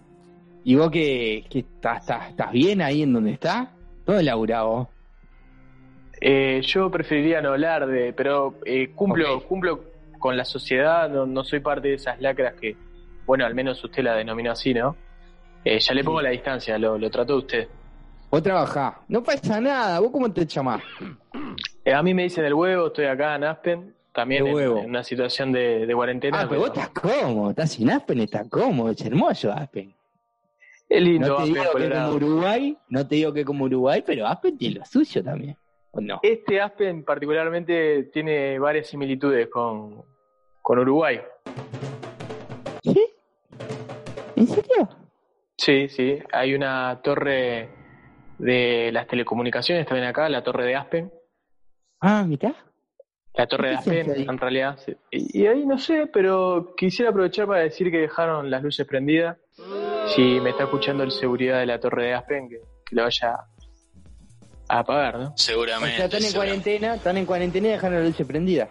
¿Y 0.64 0.76
vos 0.76 0.90
que, 0.90 1.46
estás, 1.54 2.10
estás, 2.30 2.52
bien 2.54 2.82
ahí 2.82 3.04
en 3.04 3.12
donde 3.12 3.32
está? 3.32 3.74
Todo 4.06 4.22
laburado. 4.22 4.88
Eh, 6.22 6.62
yo 6.64 6.90
preferiría 6.90 7.42
no 7.42 7.50
hablar 7.50 7.88
de, 7.88 8.14
pero 8.14 8.56
eh, 8.64 8.92
cumplo, 8.96 9.44
cumplo 9.44 9.84
con 10.18 10.38
la 10.38 10.46
sociedad, 10.46 11.10
no, 11.10 11.26
no 11.26 11.44
soy 11.44 11.60
parte 11.60 11.90
de 11.90 11.96
esas 11.96 12.22
lacras 12.22 12.54
que, 12.54 12.78
bueno, 13.26 13.46
al 13.46 13.54
menos 13.54 13.84
usted 13.84 14.02
la 14.02 14.16
denominó 14.16 14.54
así, 14.54 14.74
¿no? 14.74 14.96
Eh, 15.66 15.78
ya 15.78 15.94
le 15.94 16.06
pongo 16.06 16.22
la 16.22 16.30
distancia, 16.30 16.78
lo, 16.78 16.98
lo 16.98 17.10
trató 17.10 17.36
usted. 17.36 17.68
Vos 18.32 18.42
trabajás, 18.42 18.94
no 19.10 19.22
pasa 19.22 19.60
nada, 19.60 20.00
¿vos 20.00 20.10
cómo 20.10 20.32
te 20.32 20.46
llamás? 20.46 20.82
Eh, 21.84 21.94
a 21.94 22.02
mí 22.02 22.14
me 22.14 22.24
dicen 22.24 22.46
el 22.46 22.54
huevo, 22.54 22.88
estoy 22.88 23.06
acá 23.06 23.36
en 23.36 23.44
Aspen, 23.44 23.94
también 24.18 24.48
en, 24.48 24.72
una 24.72 25.04
situación 25.04 25.52
de, 25.52 25.88
cuarentena. 25.94 26.42
Ah, 26.42 26.48
pero, 26.50 26.62
vos 26.62 26.70
estás 26.70 26.90
cómodo, 26.90 27.52
estás 27.52 27.80
en 27.80 27.92
Aspen, 27.92 28.20
estás 28.22 28.50
cómodo, 28.50 28.90
es 28.90 29.00
hermoso 29.06 29.52
Aspen. 29.52 29.94
Es 30.90 31.02
lindo, 31.04 31.28
no 31.28 31.36
te 31.38 31.44
digo 31.44 31.64
que 31.76 31.90
como 31.92 32.10
Uruguay, 32.14 32.78
no 32.90 33.08
te 33.08 33.16
digo 33.16 33.32
que 33.32 33.46
como 33.46 33.66
Uruguay, 33.66 34.04
pero 34.04 34.26
Aspen 34.26 34.58
tiene 34.58 34.80
lo 34.80 34.86
suyo 34.86 35.24
también. 35.24 35.56
¿o 35.92 36.02
no? 36.02 36.20
Este 36.24 36.60
Aspen 36.60 37.04
particularmente 37.06 38.06
tiene 38.06 38.58
varias 38.58 38.88
similitudes 38.88 39.50
con, 39.50 40.04
con 40.64 40.80
Uruguay. 40.80 41.22
¿En 44.36 44.48
serio? 44.48 44.90
Sí, 45.58 45.90
sí. 45.90 46.18
Hay 46.32 46.56
una 46.56 47.02
torre 47.04 47.70
de 48.40 48.90
las 48.92 49.06
telecomunicaciones 49.06 49.86
también 49.86 50.08
acá, 50.08 50.28
la 50.28 50.44
torre 50.44 50.66
de 50.66 50.76
Aspen. 50.76 51.14
Ah, 52.00 52.24
mitad. 52.28 52.56
La 53.38 53.46
torre 53.46 53.70
de 53.70 53.76
Aspen, 53.76 54.30
en 54.30 54.38
realidad. 54.38 54.80
Y, 55.12 55.46
ahí 55.46 55.64
no 55.64 55.78
sé, 55.78 56.08
pero 56.12 56.74
quisiera 56.76 57.12
aprovechar 57.12 57.46
para 57.46 57.62
decir 57.62 57.92
que 57.92 57.98
dejaron 57.98 58.50
las 58.50 58.64
luces 58.64 58.88
prendidas. 58.88 59.38
Si 60.16 60.40
me 60.40 60.50
está 60.50 60.64
escuchando 60.64 61.04
el 61.04 61.12
seguridad 61.12 61.60
de 61.60 61.68
la 61.68 61.80
torre 61.80 62.08
de 62.08 62.14
Aspen, 62.16 62.50
que, 62.50 62.62
lo 62.92 63.04
vaya 63.04 63.36
a 64.70 64.80
apagar, 64.80 65.20
¿no? 65.20 65.38
Seguramente. 65.38 65.94
O 65.94 65.98
sea, 65.98 66.06
están 66.06 66.24
en 66.24 66.34
cuarentena, 66.34 66.96
están 66.96 67.18
en 67.18 67.26
cuarentena 67.26 67.68
y 67.68 67.72
dejaron 67.72 68.00
las 68.00 68.08
luces 68.08 68.26
prendidas. 68.26 68.70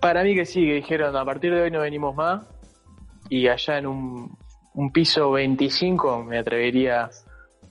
Para 0.00 0.22
mí 0.22 0.34
que 0.34 0.44
sí, 0.44 0.66
que 0.66 0.74
dijeron, 0.74 1.16
a 1.16 1.24
partir 1.24 1.54
de 1.54 1.62
hoy 1.62 1.70
no 1.70 1.80
venimos 1.80 2.14
más. 2.14 2.44
Y 3.30 3.48
allá 3.48 3.78
en 3.78 3.86
un, 3.86 4.36
un 4.74 4.92
piso 4.92 5.30
25 5.30 6.24
me 6.24 6.38
atrevería 6.38 7.08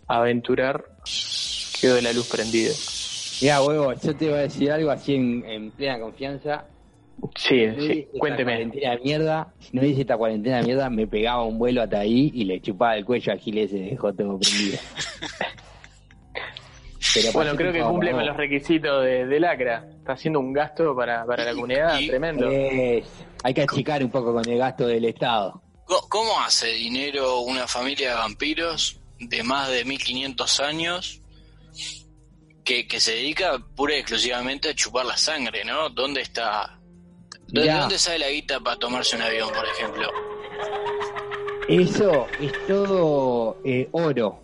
a 0.08 0.18
aventurar, 0.18 0.84
quedo 1.80 1.96
de 1.96 2.02
la 2.02 2.14
luz 2.14 2.28
prendida. 2.28 2.72
Mira, 3.42 3.62
huevo, 3.64 3.94
yo 3.94 4.16
te 4.16 4.30
voy 4.30 4.38
a 4.38 4.42
decir 4.42 4.72
algo 4.72 4.92
así 4.92 5.16
en, 5.16 5.72
plena 5.72 6.00
confianza. 6.00 6.66
Sí, 7.36 7.66
sí, 7.80 8.08
cuénteme. 8.18 8.54
Cuarentena 8.54 8.92
de 8.92 9.00
mierda, 9.00 9.54
si 9.60 9.76
no 9.76 9.82
hubiese 9.82 10.02
esta 10.02 10.18
cuarentena 10.18 10.58
de 10.58 10.64
mierda, 10.64 10.90
me 10.90 11.08
pegaba 11.08 11.44
un 11.44 11.58
vuelo 11.58 11.82
hasta 11.82 12.00
ahí 12.00 12.32
y 12.34 12.46
le 12.46 12.62
chupaba 12.62 12.96
el 12.96 13.06
cuello 13.06 13.34
a 13.34 13.38
Giles 13.38 13.74
y 13.74 13.90
dejó 13.90 14.14
todo 14.14 14.40
prendido. 14.40 14.78
bueno, 17.34 17.56
creo 17.56 17.74
que 17.74 17.82
cumple 17.82 18.12
con 18.12 18.26
los 18.26 18.38
requisitos 18.38 19.04
de, 19.04 19.40
Lacra. 19.40 19.88
Está 19.98 20.14
haciendo 20.14 20.40
un 20.40 20.54
gasto 20.54 20.96
para, 20.96 21.26
para 21.26 21.44
la 21.44 21.54
comunidad 21.54 22.00
tremendo. 22.08 22.48
hay 22.48 23.54
que 23.54 23.62
achicar 23.62 24.04
un 24.04 24.12
poco 24.12 24.34
con 24.34 24.48
el 24.48 24.58
gasto 24.58 24.86
del 24.86 25.06
Estado. 25.06 25.62
¿Cómo 26.10 26.40
hace 26.40 26.68
dinero 26.68 27.42
una 27.42 27.68
familia 27.68 28.12
de 28.12 28.16
vampiros 28.16 29.00
de 29.20 29.44
más 29.44 29.70
de 29.70 29.84
1500 29.84 30.60
años 30.62 31.22
que, 32.64 33.00
se 33.00 33.12
dedica 33.12 33.60
pura 33.76 33.96
y 33.96 34.00
exclusivamente 34.00 34.70
a 34.70 34.76
chupar 34.76 35.06
la 35.06 35.18
sangre, 35.18 35.64
¿no? 35.64 35.90
¿Dónde 35.90 36.22
está? 36.22 36.80
¿De 37.48 37.70
dónde 37.70 37.98
sale 37.98 38.20
la 38.20 38.30
guita 38.30 38.60
para 38.60 38.78
tomarse 38.78 39.16
un 39.16 39.24
avión, 39.24 39.50
por 39.50 39.66
ejemplo? 39.66 40.10
Eso 41.68 42.28
es 42.40 42.54
todo 42.68 43.58
eh, 43.66 43.90
oro. 43.92 44.42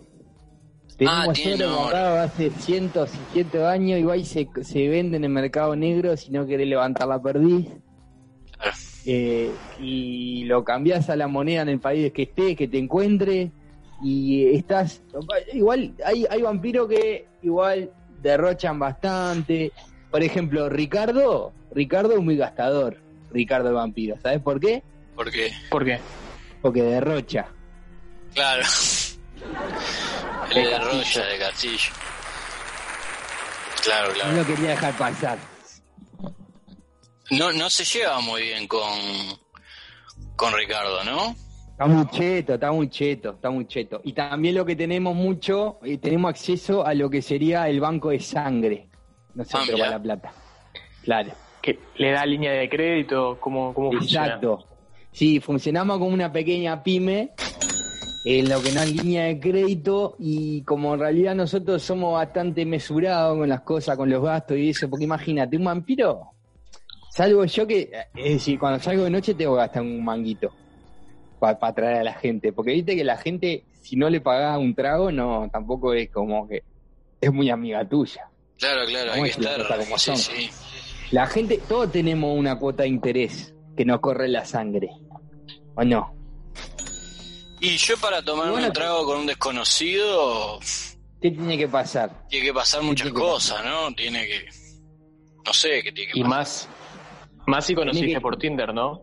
Tenemos 0.96 1.38
ah, 1.38 1.54
oro 1.54 1.76
comprado 1.76 2.20
hace 2.20 2.50
cientos 2.50 3.10
y 3.14 3.32
cientos 3.32 3.60
de 3.60 3.66
años, 3.66 4.00
igual 4.00 4.24
se, 4.26 4.48
se 4.62 4.88
vende 4.88 5.16
en 5.16 5.24
el 5.24 5.30
mercado 5.30 5.76
negro 5.76 6.16
si 6.16 6.30
no 6.30 6.46
querés 6.46 6.68
levantar 6.68 7.08
la 7.08 7.22
perdiz. 7.22 7.68
Eh, 9.06 9.50
y 9.80 10.44
lo 10.44 10.64
cambias 10.64 11.08
a 11.08 11.16
la 11.16 11.28
moneda 11.28 11.62
en 11.62 11.68
el 11.70 11.80
país 11.80 12.12
que 12.12 12.22
estés, 12.22 12.56
que 12.56 12.68
te 12.68 12.78
encuentre, 12.78 13.52
y 14.02 14.54
estás. 14.54 15.02
Igual 15.52 15.94
hay, 16.04 16.26
hay 16.28 16.42
vampiros 16.42 16.88
que 16.88 17.26
igual 17.42 17.90
derrochan 18.22 18.78
bastante. 18.78 19.72
por 20.10 20.22
ejemplo, 20.22 20.68
Ricardo, 20.68 21.52
Ricardo 21.72 22.14
es 22.14 22.20
muy 22.20 22.36
gastador, 22.36 22.98
Ricardo 23.30 23.68
el 23.68 23.74
vampiro. 23.74 24.16
¿Sabes 24.22 24.40
por 24.40 24.58
qué? 24.60 24.82
¿Por 25.14 25.30
qué? 25.30 25.52
¿Por 25.70 25.84
qué? 25.84 26.00
Porque 26.62 26.82
derrocha. 26.82 27.46
Claro. 28.34 28.62
El 30.50 30.54
de 30.64 30.70
castillo. 30.70 30.92
Rocha, 30.98 31.24
de 31.26 31.38
Castillo. 31.38 31.92
Claro, 33.84 34.08
No 34.08 34.14
claro. 34.14 34.32
lo 34.36 34.46
quería 34.46 34.70
dejar 34.70 34.94
pasar. 34.98 35.38
No, 37.30 37.52
no 37.52 37.68
se 37.70 37.84
lleva 37.84 38.20
muy 38.20 38.42
bien 38.42 38.66
con, 38.66 38.88
con 40.36 40.52
Ricardo, 40.54 41.04
¿no? 41.04 41.36
Está 41.78 41.86
muy 41.86 42.06
cheto, 42.08 42.54
está 42.54 42.72
muy 42.72 42.88
cheto, 42.90 43.30
está 43.30 43.50
muy 43.50 43.64
cheto. 43.68 44.00
Y 44.02 44.12
también 44.12 44.56
lo 44.56 44.64
que 44.64 44.74
tenemos 44.74 45.14
mucho, 45.14 45.78
eh, 45.84 45.96
tenemos 45.98 46.30
acceso 46.30 46.84
a 46.84 46.92
lo 46.92 47.08
que 47.08 47.22
sería 47.22 47.68
el 47.68 47.78
banco 47.78 48.10
de 48.10 48.18
sangre. 48.18 48.88
No 49.36 49.44
sé, 49.44 49.56
Ah, 49.56 49.62
pero 49.64 49.78
para 49.78 49.90
la 49.92 50.02
plata. 50.02 50.32
Claro. 51.04 51.30
Que 51.62 51.78
le 51.98 52.10
da 52.10 52.26
línea 52.26 52.50
de 52.50 52.68
crédito, 52.68 53.38
¿cómo, 53.38 53.72
cómo 53.72 53.92
funciona? 53.92 54.26
Exacto. 54.26 54.66
Sí, 55.12 55.38
funcionamos 55.38 55.98
como 55.98 56.10
una 56.12 56.32
pequeña 56.32 56.82
pyme, 56.82 57.30
en 58.24 58.48
lo 58.48 58.60
que 58.60 58.72
no 58.72 58.80
hay 58.80 58.94
línea 58.94 59.26
de 59.26 59.38
crédito, 59.38 60.16
y 60.18 60.62
como 60.62 60.94
en 60.94 61.00
realidad 61.00 61.36
nosotros 61.36 61.80
somos 61.80 62.14
bastante 62.14 62.66
mesurados 62.66 63.38
con 63.38 63.48
las 63.48 63.60
cosas, 63.60 63.96
con 63.96 64.10
los 64.10 64.20
gastos 64.20 64.56
y 64.56 64.70
eso, 64.70 64.90
porque 64.90 65.04
imagínate, 65.04 65.56
un 65.56 65.62
vampiro, 65.66 66.32
salgo 67.12 67.44
yo 67.44 67.68
que, 67.68 67.88
es 68.16 68.32
decir, 68.32 68.58
cuando 68.58 68.80
salgo 68.80 69.04
de 69.04 69.10
noche 69.10 69.34
tengo 69.34 69.52
que 69.52 69.58
gastar 69.58 69.82
un 69.82 70.04
manguito 70.04 70.52
para 71.38 71.58
atraer 71.60 71.96
a 71.98 72.04
la 72.04 72.14
gente, 72.14 72.52
porque 72.52 72.72
viste 72.72 72.96
que 72.96 73.04
la 73.04 73.16
gente, 73.16 73.64
si 73.82 73.96
no 73.96 74.08
le 74.10 74.20
pagás 74.20 74.58
un 74.58 74.74
trago, 74.74 75.10
no, 75.12 75.48
tampoco 75.52 75.94
es 75.94 76.10
como 76.10 76.46
que 76.48 76.62
es 77.20 77.32
muy 77.32 77.50
amiga 77.50 77.86
tuya. 77.88 78.28
Claro, 78.58 78.86
claro, 78.86 79.12
hay 79.12 79.22
que 79.22 79.28
estar. 79.30 79.60
Sí, 79.96 79.98
son. 79.98 80.16
sí. 80.16 80.50
La 81.10 81.26
gente, 81.26 81.60
todos 81.68 81.90
tenemos 81.92 82.36
una 82.36 82.58
cuota 82.58 82.82
de 82.82 82.88
interés 82.90 83.54
que 83.76 83.84
nos 83.84 84.00
corre 84.00 84.28
la 84.28 84.44
sangre, 84.44 84.90
¿o 85.74 85.84
no? 85.84 86.14
Y 87.60 87.76
yo 87.76 87.96
para 87.98 88.22
tomarme 88.22 88.52
Bueno, 88.52 88.66
un 88.68 88.72
trago 88.72 89.04
con 89.04 89.18
un 89.20 89.26
desconocido, 89.26 90.60
¿Qué 91.20 91.30
tiene 91.32 91.56
que 91.58 91.66
pasar? 91.68 92.26
tiene 92.28 92.46
que 92.46 92.54
pasar 92.54 92.82
muchas 92.82 93.10
cosas, 93.12 93.64
¿no? 93.64 93.92
Tiene 93.94 94.24
que. 94.26 94.48
No 95.44 95.52
sé 95.52 95.82
qué 95.82 95.90
tiene 95.92 96.12
que 96.12 96.18
Y 96.18 96.22
pasar. 96.22 96.38
más, 96.38 96.68
más 97.46 97.64
si 97.66 97.74
conociste 97.74 98.14
que- 98.14 98.20
por 98.20 98.36
Tinder, 98.36 98.72
¿no? 98.74 99.00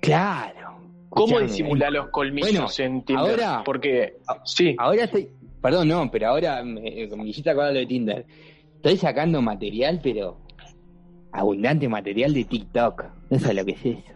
Claro. 0.00 0.71
¿Cómo 1.14 1.40
disimular 1.40 1.92
los 1.92 2.08
colmillos 2.10 2.50
Bueno, 2.52 2.68
en 2.78 3.04
Tinder? 3.04 3.24
ahora- 3.44 3.62
Porque, 3.64 4.16
sí, 4.44 4.74
Ahora 4.78 5.04
estoy. 5.04 5.28
Perdón, 5.60 5.88
no, 5.88 6.10
pero 6.10 6.28
ahora 6.28 6.62
me, 6.64 6.80
me 7.06 7.28
hiciste 7.28 7.50
acordar 7.50 7.72
lo 7.72 7.78
de 7.80 7.86
Tinder. 7.86 8.26
Estoy 8.76 8.96
sacando 8.96 9.40
material, 9.42 10.00
pero. 10.02 10.38
Abundante 11.32 11.88
material 11.88 12.34
de 12.34 12.44
TikTok. 12.44 13.04
No 13.30 13.38
sabes 13.38 13.56
lo 13.56 13.64
que 13.64 13.72
es 13.72 13.86
eso. 13.86 14.12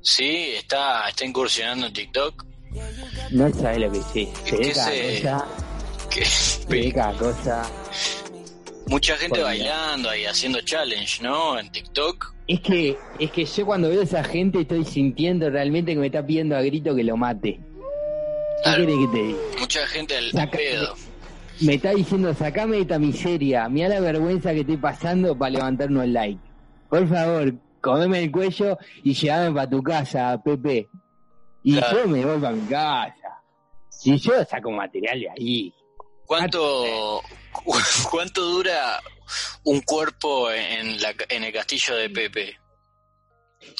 Sí, 0.00 0.46
está, 0.58 1.08
está 1.08 1.24
incursionando 1.24 1.86
en 1.86 1.92
TikTok. 1.92 2.44
No 3.32 3.50
sabes 3.50 3.78
lo 3.78 3.90
que 3.92 3.98
es 3.98 4.16
eso. 4.16 4.46
Se 4.46 4.56
ve 4.56 4.62
¿Qué 4.62 4.72
cada 4.72 4.90
se- 4.90 5.20
cosa. 5.22 5.46
Que 6.10 6.24
Se 6.24 6.66
ve 6.68 6.92
cada 6.92 7.12
cosa. 7.18 7.62
mucha 8.86 9.16
gente 9.16 9.36
Por 9.36 9.44
bailando 9.44 10.10
ahí, 10.10 10.24
haciendo 10.26 10.60
challenge, 10.60 11.22
¿no? 11.22 11.58
En 11.58 11.70
TikTok. 11.72 12.33
Es 12.46 12.60
que, 12.60 12.98
es 13.18 13.30
que 13.30 13.44
yo 13.46 13.64
cuando 13.66 13.88
veo 13.88 14.00
a 14.00 14.04
esa 14.04 14.22
gente 14.22 14.60
estoy 14.60 14.84
sintiendo 14.84 15.48
realmente 15.48 15.94
que 15.94 15.98
me 16.00 16.06
está 16.06 16.24
pidiendo 16.26 16.56
a 16.56 16.62
grito 16.62 16.94
que 16.94 17.02
lo 17.04 17.16
mate. 17.16 17.58
¿Qué 17.58 18.62
Claro. 18.62 18.86
querés 18.86 18.98
que 18.98 19.06
te 19.16 19.22
diga? 19.24 19.38
Mucha 19.60 19.86
gente 19.86 20.16
al 20.16 20.30
Saca- 20.30 20.58
pedo. 20.58 20.94
Me 21.60 21.74
está 21.74 21.90
diciendo, 21.94 22.34
sacame 22.34 22.76
de 22.76 22.82
esta 22.82 22.98
miseria, 22.98 23.68
mira 23.68 23.88
la 23.88 24.00
vergüenza 24.00 24.52
que 24.52 24.60
estoy 24.60 24.76
pasando 24.76 25.38
para 25.38 25.50
levantar 25.50 25.88
unos 25.90 26.08
likes. 26.08 26.40
Por 26.90 27.06
favor, 27.08 27.54
comeme 27.80 28.24
el 28.24 28.32
cuello 28.32 28.76
y 29.02 29.14
llévame 29.14 29.54
para 29.54 29.70
tu 29.70 29.82
casa, 29.82 30.40
Pepe. 30.42 30.88
Y 31.62 31.76
Claro. 31.76 32.02
yo 32.02 32.08
me 32.08 32.24
voy 32.26 32.38
para 32.40 32.54
mi 32.56 32.66
casa. 32.68 33.40
Si 33.88 34.16
yo 34.18 34.44
saco 34.44 34.70
material 34.70 35.20
de 35.20 35.30
ahí. 35.30 35.74
¿Cuánto, 36.26 37.20
¿Cuánto 38.10 38.42
dura 38.42 39.00
un 39.64 39.80
cuerpo 39.80 40.50
en, 40.50 41.00
la, 41.00 41.14
en 41.28 41.44
el 41.44 41.52
castillo 41.52 41.96
de 41.96 42.10
Pepe? 42.10 42.58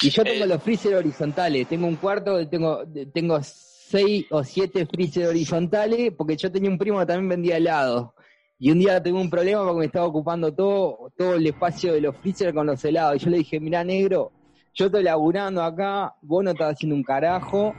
Y 0.02 0.10
yo 0.10 0.24
tengo 0.24 0.44
Eh. 0.44 0.48
los 0.48 0.62
freezer 0.62 0.94
horizontales. 0.94 1.68
Tengo 1.68 1.86
un 1.86 1.96
cuarto, 1.96 2.48
tengo, 2.48 2.84
tengo 3.12 3.38
seis 3.42 4.26
o 4.30 4.42
siete 4.42 4.86
freezer 4.86 5.26
horizontales, 5.26 6.12
porque 6.16 6.36
yo 6.36 6.50
tenía 6.50 6.70
un 6.70 6.78
primo 6.78 6.98
que 7.00 7.06
también 7.06 7.28
vendía 7.28 7.56
helados. 7.58 8.10
Y 8.58 8.70
un 8.70 8.78
día 8.78 9.02
tuve 9.02 9.20
un 9.20 9.28
problema 9.28 9.62
porque 9.64 9.80
me 9.80 9.86
estaba 9.86 10.06
ocupando 10.06 10.54
todo, 10.54 11.12
todo 11.18 11.34
el 11.34 11.46
espacio 11.46 11.92
de 11.92 12.00
los 12.00 12.16
freezer 12.16 12.54
con 12.54 12.66
los 12.66 12.82
helados. 12.84 13.16
Y 13.16 13.24
yo 13.24 13.30
le 13.30 13.38
dije, 13.38 13.60
mira 13.60 13.84
negro, 13.84 14.32
yo 14.72 14.86
estoy 14.86 15.02
laburando 15.02 15.62
acá, 15.62 16.14
vos 16.22 16.42
no 16.42 16.52
estás 16.52 16.72
haciendo 16.74 16.94
un 16.96 17.02
carajo. 17.02 17.74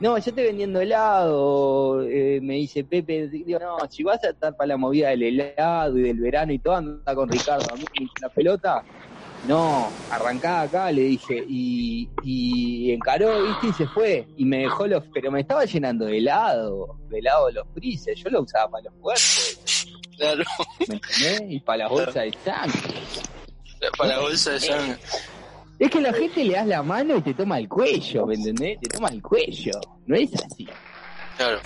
No, 0.00 0.16
yo 0.16 0.30
estoy 0.30 0.44
vendiendo 0.44 0.80
helado, 0.80 2.02
eh, 2.04 2.40
me 2.42 2.54
dice 2.54 2.84
Pepe, 2.84 3.28
digo, 3.28 3.58
no, 3.58 3.76
si 3.90 4.02
vas 4.02 4.24
a 4.24 4.30
estar 4.30 4.56
para 4.56 4.68
la 4.68 4.76
movida 4.78 5.10
del 5.10 5.22
helado 5.22 5.98
y 5.98 6.02
del 6.02 6.18
verano 6.18 6.54
y 6.54 6.58
todo, 6.58 6.76
anda 6.76 7.14
con 7.14 7.28
Ricardo, 7.28 7.66
a 7.70 7.76
mí 7.76 7.84
la 8.22 8.30
pelota, 8.30 8.82
no, 9.46 9.90
arrancá 10.10 10.62
acá, 10.62 10.90
le 10.90 11.02
dije, 11.02 11.44
y, 11.46 12.08
y 12.22 12.92
encaró, 12.92 13.42
viste, 13.42 13.66
y 13.68 13.72
se 13.74 13.86
fue, 13.88 14.26
y 14.38 14.44
me 14.46 14.60
dejó 14.60 14.86
los, 14.86 15.04
pero 15.12 15.30
me 15.30 15.42
estaba 15.42 15.66
llenando 15.66 16.06
de 16.06 16.16
helado, 16.16 16.96
de 17.10 17.18
helado 17.18 17.48
de 17.48 17.52
los 17.52 17.66
frises, 17.74 18.18
yo 18.18 18.30
lo 18.30 18.40
usaba 18.40 18.70
para 18.70 18.84
los 18.84 18.94
fuertes, 19.02 19.86
Claro, 20.16 20.44
¿me 20.86 20.94
entendés? 20.96 21.42
Y 21.48 21.60
para 21.60 21.84
las 21.84 21.90
bolsas 21.90 22.14
de 22.14 22.34
sangre. 22.44 22.80
para 23.96 24.16
la 24.16 24.20
bolsa 24.20 24.50
de 24.52 24.60
sangre. 24.60 24.98
Es 25.80 25.90
que 25.90 26.00
la 26.00 26.12
gente 26.12 26.44
le 26.44 26.52
das 26.52 26.66
la 26.66 26.82
mano 26.82 27.16
y 27.16 27.22
te 27.22 27.34
toma 27.34 27.58
el 27.58 27.68
cuello, 27.68 28.26
¿me 28.26 28.34
entendés? 28.34 28.78
Te 28.80 28.88
toma 28.88 29.08
el 29.08 29.20
cuello, 29.22 29.72
no 30.06 30.14
es 30.14 30.30
así. 30.34 30.68
Claro. 31.38 31.58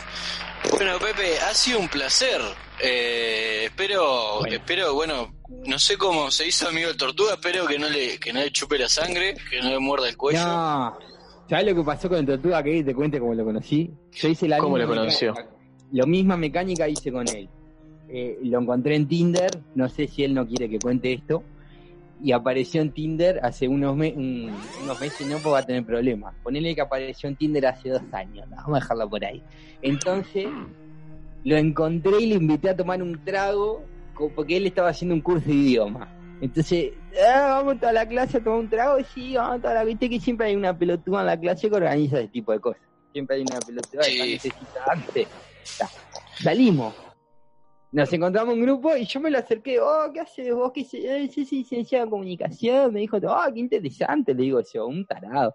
Bueno, 0.70 0.92
Pepe, 0.98 1.38
ha 1.40 1.52
sido 1.52 1.80
un 1.80 1.88
placer. 1.88 2.40
Eh, 2.82 3.64
espero, 3.66 4.38
Bueno. 4.40 4.54
espero, 4.56 4.94
bueno, 4.94 5.34
no 5.66 5.78
sé 5.78 5.96
cómo 5.98 6.30
se 6.30 6.46
hizo 6.46 6.68
amigo 6.68 6.88
de 6.88 6.94
Tortuga, 6.94 7.32
espero 7.34 7.66
que 7.66 7.78
no 7.78 7.88
le, 7.88 8.18
que 8.18 8.32
no 8.32 8.40
le 8.40 8.50
chupe 8.50 8.78
la 8.78 8.88
sangre, 8.88 9.34
que 9.50 9.60
no 9.60 9.70
le 9.70 9.78
muerda 9.80 10.08
el 10.08 10.16
cuello. 10.16 10.40
No, 10.46 10.96
¿sabes 11.50 11.66
lo 11.66 11.74
que 11.74 11.82
pasó 11.82 12.08
con 12.08 12.18
el 12.18 12.26
Tortuga? 12.26 12.62
Que 12.62 12.84
te 12.84 12.94
cuente 12.94 13.18
cómo 13.18 13.34
lo 13.34 13.44
conocí. 13.44 13.90
Yo 14.12 14.28
hice 14.28 14.46
la 14.48 14.58
¿Cómo 14.58 14.76
misma 14.76 14.94
lo 14.94 15.00
conoció? 15.00 15.32
mecánica- 15.34 15.54
Lo 15.92 16.06
misma 16.06 16.36
mecánica 16.36 16.88
hice 16.88 17.10
con 17.12 17.28
él. 17.28 17.48
Eh, 18.08 18.38
lo 18.44 18.60
encontré 18.60 18.94
en 18.96 19.08
Tinder, 19.08 19.50
no 19.74 19.88
sé 19.88 20.06
si 20.06 20.22
él 20.24 20.34
no 20.34 20.46
quiere 20.46 20.68
que 20.70 20.78
cuente 20.78 21.12
esto, 21.12 21.42
y 22.24 22.32
apareció 22.32 22.80
en 22.80 22.90
Tinder 22.90 23.38
hace 23.42 23.68
unos, 23.68 23.94
me- 23.94 24.14
un- 24.14 24.50
unos 24.82 24.98
meses, 25.00 25.26
no 25.28 25.34
porque 25.34 25.48
va 25.50 25.58
a 25.58 25.66
tener 25.66 25.84
problemas. 25.84 26.34
Ponele 26.42 26.74
que 26.74 26.80
apareció 26.80 27.28
en 27.28 27.36
Tinder 27.36 27.66
hace 27.66 27.90
dos 27.90 28.02
años, 28.12 28.48
no, 28.48 28.56
vamos 28.56 28.78
a 28.78 28.80
dejarlo 28.80 29.10
por 29.10 29.24
ahí. 29.24 29.42
Entonces, 29.82 30.46
lo 31.44 31.56
encontré 31.56 32.20
y 32.20 32.26
le 32.26 32.36
invité 32.36 32.70
a 32.70 32.76
tomar 32.76 33.02
un 33.02 33.22
trago, 33.22 33.82
porque 34.34 34.56
él 34.56 34.66
estaba 34.66 34.88
haciendo 34.88 35.14
un 35.14 35.20
curso 35.20 35.46
de 35.48 35.54
idioma. 35.54 36.08
Entonces, 36.40 36.92
ah, 37.30 37.56
vamos 37.58 37.76
a 37.76 37.80
toda 37.80 37.92
la 37.92 38.08
clase 38.08 38.38
a 38.38 38.42
tomar 38.42 38.60
un 38.60 38.68
trago, 38.70 38.96
sí, 39.14 39.34
vamos 39.36 39.56
a 39.58 39.60
toda 39.60 39.74
la... 39.74 39.84
Viste 39.84 40.08
que 40.08 40.18
siempre 40.18 40.46
hay 40.46 40.56
una 40.56 40.76
pelotuda 40.76 41.20
en 41.20 41.26
la 41.26 41.38
clase 41.38 41.68
que 41.68 41.76
organiza 41.76 42.18
ese 42.18 42.28
tipo 42.28 42.52
de 42.52 42.60
cosas. 42.60 42.80
Siempre 43.12 43.36
hay 43.36 43.42
una 43.42 43.60
pelotuda 43.60 44.02
que 44.02 44.18
necesita 44.32 44.84
arte. 44.86 45.26
Ya. 45.78 45.88
Salimos. 46.42 46.94
Nos 47.94 48.12
encontramos 48.12 48.56
en 48.56 48.62
grupo 48.62 48.96
y 48.96 49.06
yo 49.06 49.20
me 49.20 49.30
lo 49.30 49.38
acerqué, 49.38 49.78
oh, 49.78 50.10
¿qué 50.12 50.18
haces 50.18 50.52
vos? 50.52 50.72
¿Qué? 50.72 50.80
Eh, 50.80 51.30
sí, 51.32 51.44
sí, 51.44 51.58
licenciado 51.58 52.02
en 52.02 52.10
comunicación. 52.10 52.92
Me 52.92 52.98
dijo, 52.98 53.18
oh, 53.18 53.54
qué 53.54 53.60
interesante, 53.60 54.34
le 54.34 54.42
digo 54.42 54.60
yo, 54.74 54.88
un 54.88 55.06
tarado. 55.06 55.54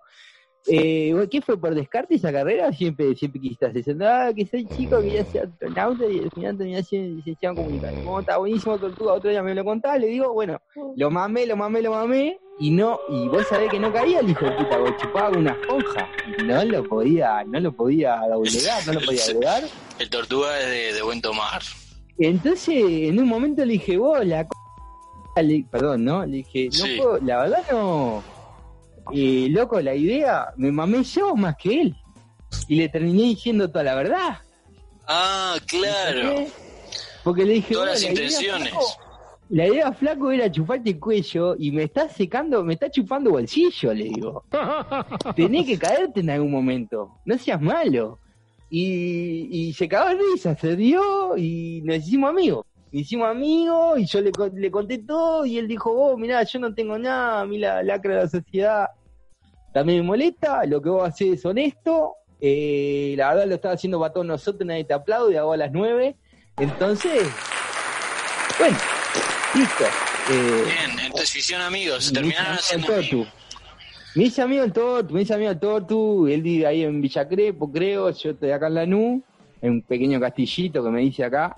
Eh, 0.66 1.12
¿vos 1.14 1.28
¿Qué 1.30 1.42
fue 1.42 1.60
por 1.60 1.76
descarte 1.76 2.16
esa 2.16 2.32
carrera? 2.32 2.72
Siempre, 2.72 3.14
siempre 3.14 3.42
quisiste 3.42 3.66
hacer. 3.66 4.02
Ah, 4.02 4.32
que 4.34 4.46
soy 4.46 4.66
chico, 4.68 5.02
quería 5.02 5.26
ser 5.26 5.48
astronauta 5.48 6.06
y 6.06 6.20
al 6.20 6.32
final 6.32 6.58
terminé 6.58 6.82
siendo 6.82 7.18
licenciado 7.18 7.56
en 7.56 7.62
comunicación. 7.62 8.08
Oh, 8.08 8.20
está 8.22 8.38
buenísimo, 8.38 8.78
tortuga. 8.78 9.14
Otro 9.16 9.30
día 9.30 9.44
me 9.44 9.54
lo 9.54 9.66
contás, 9.66 10.00
le 10.00 10.08
digo, 10.08 10.32
bueno, 10.32 10.62
lo 10.96 11.12
mamé, 11.12 11.46
lo 11.46 11.58
mamé, 11.58 11.82
lo 11.82 11.92
mamé. 11.92 12.40
Y 12.58 12.72
no, 12.72 13.02
y 13.10 13.28
vos 13.28 13.48
sabés 13.48 13.70
que 13.70 13.80
no 13.82 13.92
caía 13.92 14.22
el 14.22 14.30
hijo 14.30 14.46
de 14.46 14.52
puta, 14.52 14.78
vos 14.78 14.96
chupaba 14.96 15.38
una 15.38 15.52
esponja. 15.52 16.08
Y 16.38 16.44
no 16.44 16.64
lo 16.64 16.86
podía, 16.86 17.44
no 17.44 17.60
lo 17.60 17.74
podía 17.74 18.16
doblegar, 18.30 18.88
no 18.88 18.94
lo 18.94 19.02
podía 19.02 19.26
doblegar. 19.26 19.64
El 20.00 20.10
Tortuga 20.10 20.58
es 20.62 20.68
de, 20.68 20.94
de 20.94 21.02
buen 21.02 21.22
tomar. 21.22 21.62
Entonces, 22.20 22.76
en 22.78 23.20
un 23.20 23.28
momento 23.28 23.64
le 23.66 23.74
dije, 23.74 23.98
vos, 23.98 24.26
la 24.26 24.44
c... 25.36 25.44
le- 25.44 25.66
perdón, 25.70 26.04
¿no? 26.06 26.26
Le 26.26 26.38
dije, 26.38 26.66
no 26.66 26.72
Sí. 26.86 26.98
puedo, 26.98 27.18
la 27.20 27.38
verdad 27.42 27.64
no. 27.72 28.24
Eh, 29.14 29.48
loco, 29.50 29.80
la 29.82 29.96
idea, 29.96 30.50
me 30.58 30.72
mamé 30.72 31.04
yo 31.04 31.36
más 31.36 31.56
que 31.58 31.82
él. 31.82 31.96
Y 32.68 32.76
le 32.76 32.90
terminé 32.90 33.24
diciendo 33.24 33.70
toda 33.70 33.84
la 33.84 33.96
verdad. 33.96 34.38
Ah, 35.08 35.56
claro. 35.66 36.46
Porque 37.24 37.46
le 37.46 37.54
dije, 37.54 37.74
Todas 37.74 37.90
"Vos, 37.90 37.94
las 37.94 38.04
la 38.04 38.12
idea, 38.12 38.24
intenciones. 38.26 38.70
flaco, 38.70 38.86
la 39.50 39.68
idea, 39.68 39.92
flaco, 39.94 40.32
era 40.32 40.52
chuparte 40.52 40.90
el 40.92 41.00
cuello 41.00 41.56
y 41.58 41.72
me 41.72 41.84
está 41.84 42.08
secando, 42.10 42.64
me 42.64 42.74
está 42.74 42.90
chupando 42.92 43.32
bolsillo, 43.32 43.94
le 43.94 44.04
digo. 44.06 44.44
Tenés 45.36 45.66
que 45.66 45.80
caerte 45.80 46.20
en 46.20 46.30
algún 46.30 46.52
momento. 46.52 47.20
No 47.26 47.38
seas 47.38 47.60
malo. 47.62 48.20
Y, 48.70 49.48
y 49.52 49.74
se 49.74 49.88
cagó 49.88 50.10
de 50.10 50.18
risa, 50.34 50.56
se 50.56 50.76
dio 50.76 51.36
y 51.38 51.82
nos 51.84 51.98
hicimos 51.98 52.30
amigos. 52.30 52.66
hicimos 52.92 53.30
amigos 53.30 54.00
y 54.00 54.06
yo 54.06 54.22
le, 54.22 54.32
le 54.56 54.72
conté 54.72 55.00
todo 55.00 55.46
y 55.46 55.58
él 55.58 55.68
dijo, 55.68 55.94
vos, 55.94 56.18
mirá, 56.18 56.44
yo 56.44 56.60
no 56.60 56.74
tengo 56.74 56.98
nada, 56.98 57.42
a 57.42 57.46
mí 57.46 57.58
la 57.58 57.84
lacra 57.84 58.16
de 58.16 58.22
la 58.24 58.28
sociedad 58.28 58.88
también 59.74 60.00
me 60.00 60.06
molesta, 60.08 60.66
lo 60.66 60.82
que 60.82 60.90
vos 60.90 61.08
haces 61.08 61.40
es 61.40 61.46
honesto, 61.46 62.14
eh, 62.42 63.14
la 63.18 63.30
verdad 63.30 63.48
lo 63.48 63.56
estaba 63.56 63.76
haciendo 63.76 64.00
para 64.00 64.14
todos 64.14 64.26
nosotros, 64.26 64.66
nadie 64.66 64.84
te 64.84 64.94
aplaude, 64.94 65.38
hago 65.38 65.54
a 65.54 65.58
las 65.58 65.72
nueve, 65.72 66.16
entonces, 66.58 67.28
bueno, 68.58 68.78
listo. 69.54 69.84
Eh, 70.32 70.64
Bien, 70.66 71.00
entonces 71.06 71.36
hicieron 71.36 71.66
amigos, 71.66 72.12
terminaron 72.12 72.54
haciendo 72.54 72.94
amigos. 72.96 73.28
Me 74.16 74.24
hice 74.24 74.42
amigo 74.42 74.64
el 74.64 74.74
Tortu, 74.74 75.14
me 75.14 75.22
hice 75.22 75.34
amigo 75.34 75.52
el 75.52 75.60
Tortu, 75.60 76.28
él 76.28 76.42
vive 76.42 76.66
ahí 76.66 76.84
en 76.84 77.00
Villa 77.00 77.28
Crepo, 77.28 77.72
creo, 77.72 78.10
yo 78.12 78.32
estoy 78.32 78.52
acá 78.52 78.68
en 78.68 78.74
Lanú, 78.74 79.24
en 79.62 79.72
un 79.72 79.82
pequeño 79.84 80.20
castillito 80.20 80.84
que 80.84 80.90
me 80.90 81.02
dice 81.02 81.24
acá. 81.24 81.56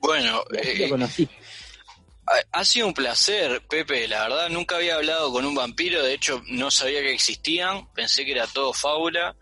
Bueno, 0.00 0.42
eh, 0.52 0.88
conocí. 0.88 1.28
Ha 2.52 2.64
sido 2.64 2.86
un 2.86 2.94
placer, 2.94 3.62
Pepe, 3.68 4.06
la 4.06 4.22
verdad 4.22 4.48
nunca 4.48 4.76
había 4.76 4.94
hablado 4.96 5.32
con 5.32 5.44
un 5.44 5.54
vampiro, 5.54 6.02
de 6.02 6.14
hecho 6.14 6.42
no 6.50 6.70
sabía 6.70 7.00
que 7.00 7.12
existían, 7.12 7.88
pensé 7.94 8.24
que 8.24 8.32
era 8.32 8.46
todo 8.46 8.72
fábula. 8.72 9.34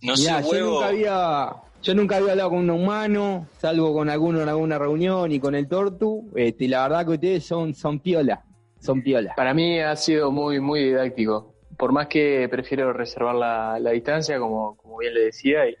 No 0.00 0.16
sé, 0.16 0.32
huevo... 0.32 0.52
yo 0.52 0.64
nunca 0.64 0.86
había 0.86 1.56
yo 1.84 1.94
nunca 1.94 2.16
había 2.16 2.32
hablado 2.32 2.50
con 2.50 2.58
un 2.60 2.70
humano, 2.70 3.46
salvo 3.60 3.92
con 3.92 4.08
alguno 4.08 4.40
en 4.40 4.48
alguna 4.48 4.78
reunión 4.78 5.30
y 5.32 5.38
con 5.38 5.54
el 5.54 5.68
Tortu. 5.68 6.32
Este, 6.34 6.66
la 6.66 6.88
verdad 6.88 7.04
que 7.04 7.12
ustedes 7.12 7.44
son, 7.44 7.74
son 7.74 8.00
piola, 8.00 8.42
son 8.84 9.02
piola. 9.02 9.34
Para 9.34 9.54
mí 9.54 9.80
ha 9.80 9.96
sido 9.96 10.30
muy, 10.30 10.60
muy 10.60 10.84
didáctico. 10.84 11.54
Por 11.76 11.92
más 11.92 12.06
que 12.06 12.48
prefiero 12.50 12.92
reservar 12.92 13.34
la, 13.34 13.90
distancia, 13.90 14.38
como, 14.38 14.76
como 14.76 14.98
bien 14.98 15.14
le 15.14 15.24
decía. 15.26 15.68
Y, 15.68 15.76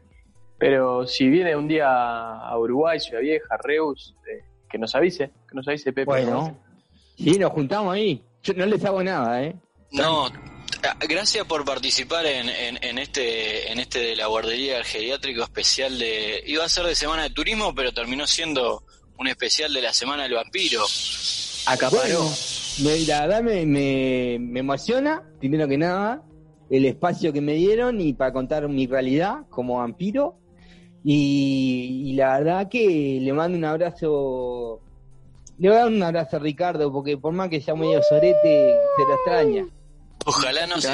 pero 0.58 1.06
si 1.06 1.28
viene 1.28 1.54
un 1.54 1.68
día 1.68 1.88
a 1.88 2.58
Uruguay, 2.58 2.98
Ciudad 2.98 3.20
Vieja, 3.20 3.56
Reus, 3.62 4.14
eh, 4.30 4.44
que 4.68 4.78
nos 4.78 4.94
avise, 4.94 5.30
que 5.48 5.54
nos 5.54 5.68
avise 5.68 5.92
Pepe. 5.92 6.04
Bueno, 6.04 6.56
sí, 7.16 7.38
nos 7.38 7.52
juntamos 7.52 7.94
ahí. 7.94 8.22
Yo 8.42 8.54
no 8.54 8.66
les 8.66 8.84
hago 8.84 9.02
nada, 9.02 9.42
¿eh? 9.42 9.54
No, 9.92 10.28
gracias 11.08 11.46
por 11.46 11.64
participar 11.64 12.26
en, 12.26 12.48
en, 12.48 12.98
este 12.98 13.70
en 13.70 13.78
este 13.78 14.00
de 14.00 14.16
la 14.16 14.26
guardería 14.26 14.82
geriátrico 14.84 15.42
especial 15.42 15.98
de 15.98 16.42
iba 16.46 16.64
a 16.64 16.68
ser 16.68 16.84
de 16.84 16.94
semana 16.94 17.22
de 17.22 17.30
turismo 17.30 17.74
pero 17.74 17.92
terminó 17.92 18.26
siendo 18.26 18.82
un 19.16 19.28
especial 19.28 19.72
de 19.72 19.82
la 19.82 19.92
semana 19.92 20.24
del 20.24 20.34
vampiro 20.34 20.84
acaparó 21.66 22.28
la 22.82 23.26
verdad 23.26 23.42
me, 23.42 23.66
me, 23.66 24.58
emociona 24.58 25.22
primero 25.38 25.68
que 25.68 25.78
nada 25.78 26.22
el 26.70 26.86
espacio 26.86 27.32
que 27.32 27.40
me 27.40 27.54
dieron 27.54 28.00
y 28.00 28.14
para 28.14 28.32
contar 28.32 28.68
mi 28.68 28.86
realidad 28.86 29.46
como 29.50 29.78
vampiro. 29.78 30.38
Y, 31.04 32.14
la 32.16 32.38
verdad 32.38 32.68
que 32.70 33.18
le 33.20 33.32
mando 33.32 33.58
un 33.58 33.64
abrazo 33.64 34.80
le 35.58 35.68
voy 35.68 35.76
a 35.76 35.80
dar 35.80 35.88
un 35.88 36.02
abrazo 36.02 36.36
a 36.36 36.40
Ricardo 36.40 36.90
porque 36.92 37.16
por 37.16 37.32
más 37.32 37.48
que 37.48 37.60
sea 37.60 37.74
medio 37.74 38.02
sorete 38.02 38.74
se 38.96 39.04
lo 39.06 39.14
extraña. 39.14 39.66
Ojalá 40.24 40.66
nos, 40.66 40.84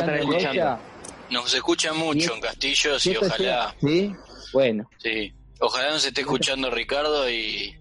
nos 1.30 1.54
escucha 1.54 1.92
mucho 1.92 2.34
en 2.34 2.40
Castillos 2.40 3.06
y 3.06 3.16
ojalá. 3.16 3.74
Sí, 3.80 4.12
bueno. 4.52 4.90
Sí, 4.98 5.32
ojalá 5.60 5.90
nos 5.92 6.04
esté 6.04 6.22
escuchando 6.22 6.70
Ricardo 6.70 7.30
y. 7.30 7.79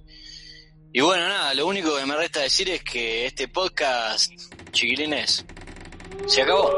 Y 0.91 1.01
bueno, 1.01 1.27
nada, 1.27 1.53
lo 1.53 1.67
único 1.67 1.95
que 1.95 2.05
me 2.05 2.15
resta 2.15 2.39
decir 2.39 2.67
es 2.69 2.83
que 2.83 3.27
este 3.27 3.47
podcast, 3.47 4.31
chiquilines, 4.71 5.45
se 6.25 6.41
acabó. 6.41 6.73